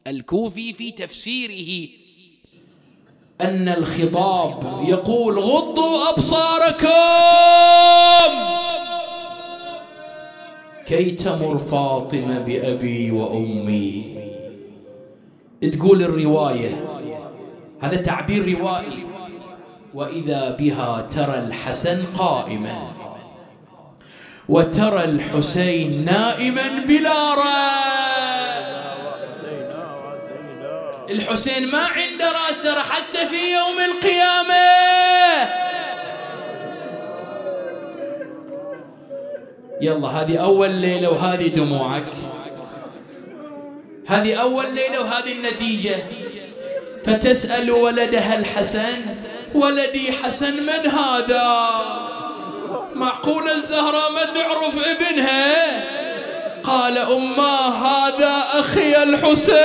[0.07, 1.89] الكوفي في تفسيره
[3.41, 6.91] أن الخطاب يقول غضوا أبصاركم!
[10.87, 14.15] كي تمر فاطمة بأبي وأمي.
[15.71, 16.83] تقول الرواية
[17.81, 19.05] هذا تعبير روائي.
[19.93, 22.93] وإذا بها ترى الحسن قائما
[24.49, 28.81] وترى الحسين نائما بلا رأس.
[31.09, 35.70] الحسين ما عنده رأس ترى حتى في يوم القيامة.
[39.81, 42.05] يلا هذه أول ليلة وهذه دموعك.
[44.07, 45.95] هذه أول ليلة وهذه النتيجة.
[47.05, 48.99] فتسأل ولدها الحسن
[49.55, 51.69] ولدي حسن من هذا؟
[52.95, 55.83] معقول الزهرة ما تعرف ابنها؟
[56.63, 59.55] قال أما هذا أخي الحسين.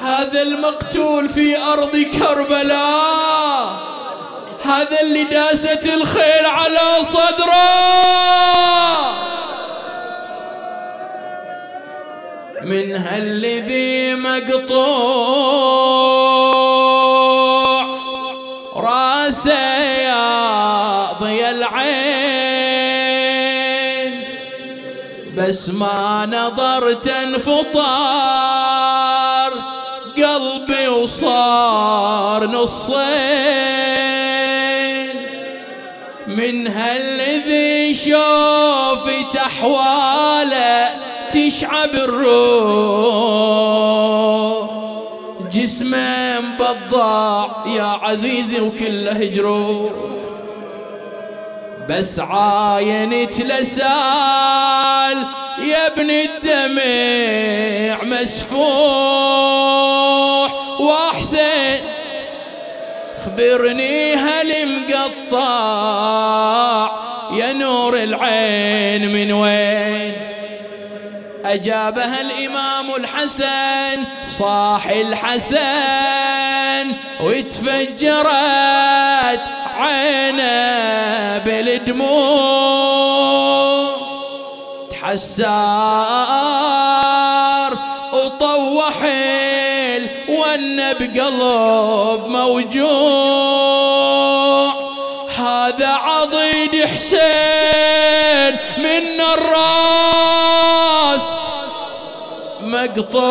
[0.00, 3.95] هذا المقتول في أرض كربلاء.
[4.66, 7.66] هذا اللي داست الخيل على صدره.
[12.62, 14.86] من هالذي مقطوع
[18.76, 22.26] راسه يا ضي العين.
[25.36, 27.76] بس ما نظرت انفطار
[30.16, 33.75] قلبي وصار نصين.
[36.36, 40.88] من هالذي شوفت أحواله
[41.32, 43.46] تشعب الروح.
[45.52, 49.92] جسمه مبضع يا عزيزي وكله جروح.
[51.88, 55.26] بس عاينت لسال
[55.64, 59.56] يا ابن الدمع مسفوح.
[60.80, 61.85] وأحسن
[63.36, 65.46] خبرني هل مقطع
[67.32, 70.12] يا نور العين من وين؟
[71.44, 75.56] أجابها الإمام الحسن صاح الحسن
[77.20, 78.26] وتفجرت
[79.78, 82.86] عينه بالدموع.
[84.90, 86.36] تحسار
[88.12, 89.02] وطوح
[90.56, 92.86] ون بقلب موجوع.
[95.38, 100.40] هذا عضيد حسين من الراس
[102.60, 103.26] مقطوع.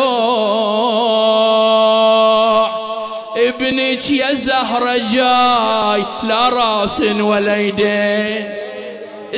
[3.36, 8.65] ابنك يا زهرة جاي لا راس ولا يدين.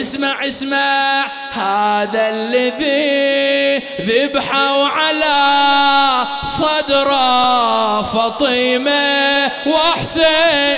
[0.01, 1.27] اسمع اسمع.
[1.53, 6.25] هذا الذي ذبحوا على
[6.59, 10.77] صدرة فطيمة وحسين.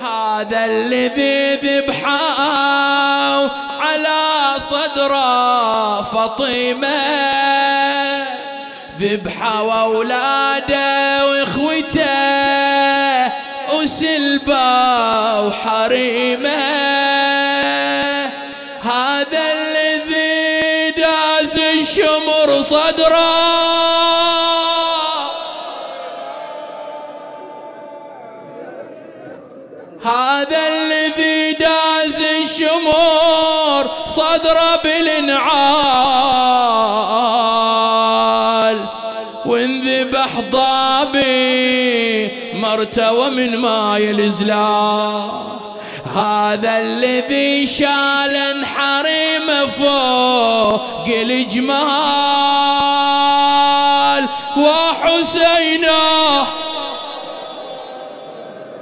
[0.00, 3.48] هذا الذي ذبحوا
[3.80, 6.88] على صدرة فطيمة.
[9.00, 12.28] ذبحوا وأولاده وإخوته.
[13.74, 16.77] وسلبة وحريمة.
[35.28, 37.08] بالانعال
[39.46, 45.30] وانذبح ضابي مرتوى من ماي الازلام
[46.16, 51.78] هذا الذي شال حريم فوق الجمال.
[54.56, 56.46] وحسينه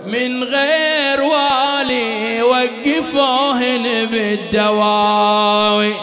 [0.07, 5.95] من غير والي وقفوهن بالدواوي.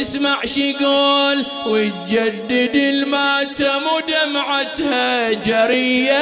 [0.00, 6.18] اسمع يقول وتجدد الماتم ودمعتها جريه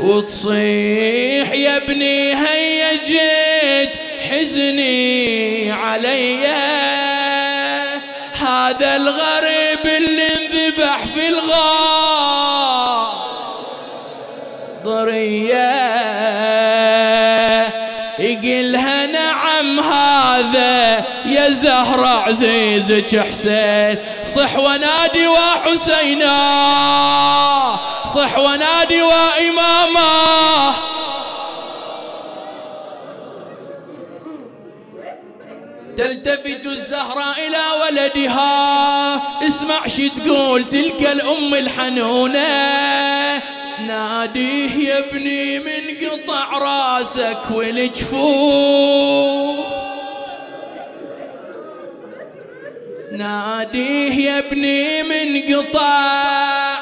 [0.00, 3.90] وتصيح يا ابني هيا جيت
[4.30, 6.46] حزني علي
[21.84, 26.36] ظهر عزيزك حسين صح ونادي وحسينا.
[28.14, 30.74] صح ونادي وإماما.
[35.96, 39.14] تلتفت الزهراء إلى ولدها.
[39.48, 42.44] اسمع شي تقول تلك الأم الحنونة.
[43.86, 49.04] ناديه يا ابني من قطع راسك والجفوف
[53.18, 56.74] ناديه يا ابني من قطع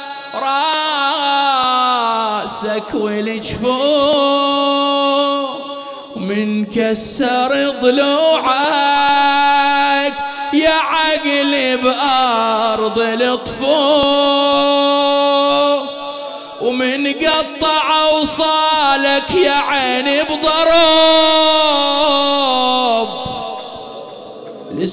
[2.42, 3.72] راسك والجفوف
[6.16, 8.52] من كسر ضلوعك
[10.52, 13.72] يا عقل بأرض الطفوف
[16.60, 21.91] ومن قطع أوصالك يا عيني بضرب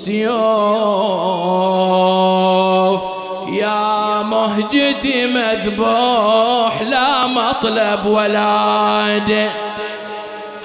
[0.09, 0.29] لسيوف
[3.49, 9.31] يا مهجتي مذبوح لا مطلب ولاد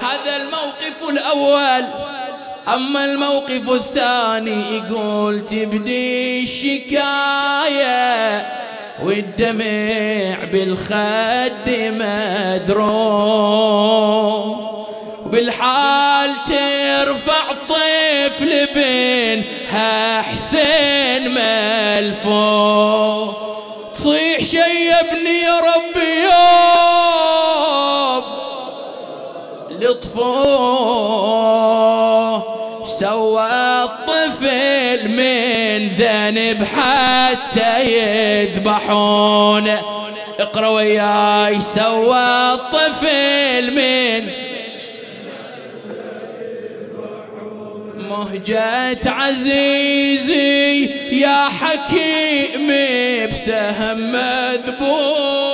[0.01, 1.83] هذا الموقف الأول.
[2.73, 8.45] أما الموقف الثاني يقول تبدي الشكاية
[9.03, 11.69] والدمع بالخد
[12.69, 13.65] مذروب
[15.25, 23.33] بالحال ترفع طفل بينها حسين ملفو
[23.93, 26.35] تصيح شي يا ابني يا ربي يوم
[31.55, 32.43] لطفوه
[32.99, 33.47] سوى
[33.83, 39.71] الطفل من ذنب حتى يذبحون
[40.39, 44.29] اقرأ وياي سوى الطفل من
[48.15, 50.85] مهجة عزيزي
[51.21, 52.67] يا حكيم
[53.29, 55.45] بسهم مذبوح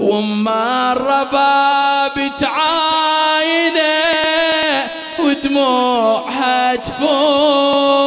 [0.00, 3.82] وما الرباب تعاينه
[5.18, 8.01] ودموعها تفور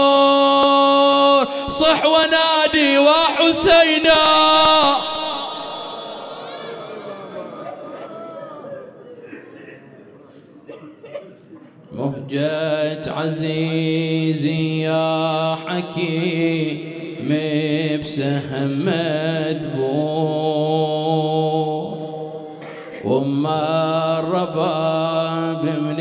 [12.35, 16.79] مهجة عزيزي يا حكيم
[17.99, 19.95] بسهم مذبوح
[23.05, 25.99] وما الرباب من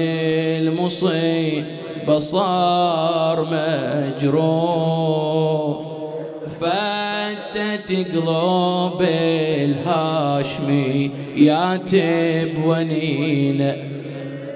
[0.59, 3.47] المصيبة صار
[4.21, 4.75] مجروح.
[6.61, 9.03] فتت قلوب
[9.59, 13.94] الهاشمي يا تب ونينه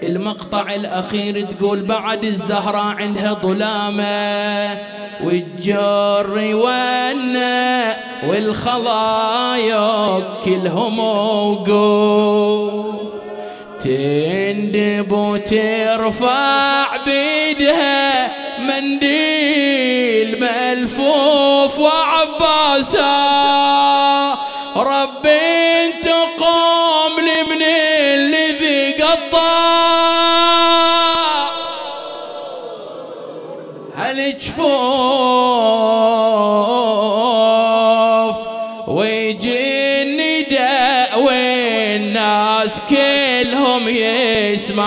[0.02, 4.78] المقطع الأخير تقول بعد الزهرة عندها ظلامة
[5.24, 7.96] والجر ونا
[8.28, 12.98] والخضايا كلهم وقوف
[13.80, 18.28] تندب وترفع بيدها
[18.60, 23.27] منديل ملفوف وعباسا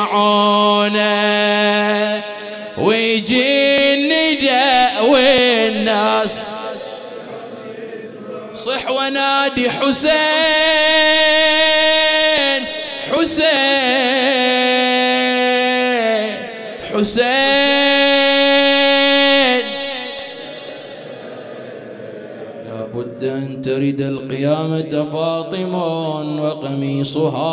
[0.01, 1.01] يسمعونه
[2.77, 6.41] ويجي النداء والناس.
[8.55, 10.11] صح ونادي حسين
[13.11, 13.51] حسين
[16.93, 17.31] حسين.
[22.65, 25.75] لابد أن ترد القيامة فاطم
[26.39, 27.51] وقميصها.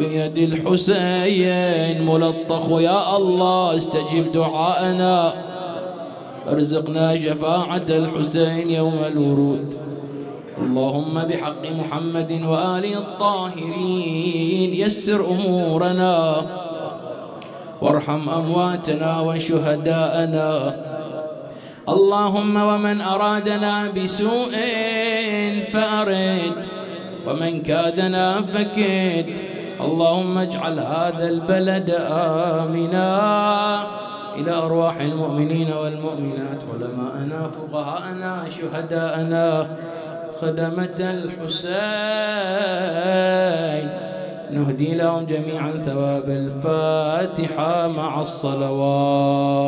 [0.00, 5.32] بيد الحسين ملطخ يا الله استجب دعاءنا.
[6.48, 9.76] ارزقنا شفاعة الحسين يوم الورود.
[10.62, 16.42] اللهم بحق محمد وآله الطاهرين يسر أمورنا.
[17.82, 20.76] وارحم أمواتنا وشهداءنا.
[21.88, 24.54] اللهم ومن أرادنا بسوء
[25.72, 26.56] فأرد
[27.26, 29.49] ومن كادنا فكد.
[29.84, 31.90] اللهم اجعل هذا البلد
[32.60, 33.10] آمنا
[34.36, 39.66] إلى أرواح المؤمنين والمؤمنات علماءنا فقهاءنا شهداءنا
[40.40, 41.80] خدمة الحسين.
[44.50, 49.60] نهدي لهم جميعا ثواب الفاتحة مع الصلوات.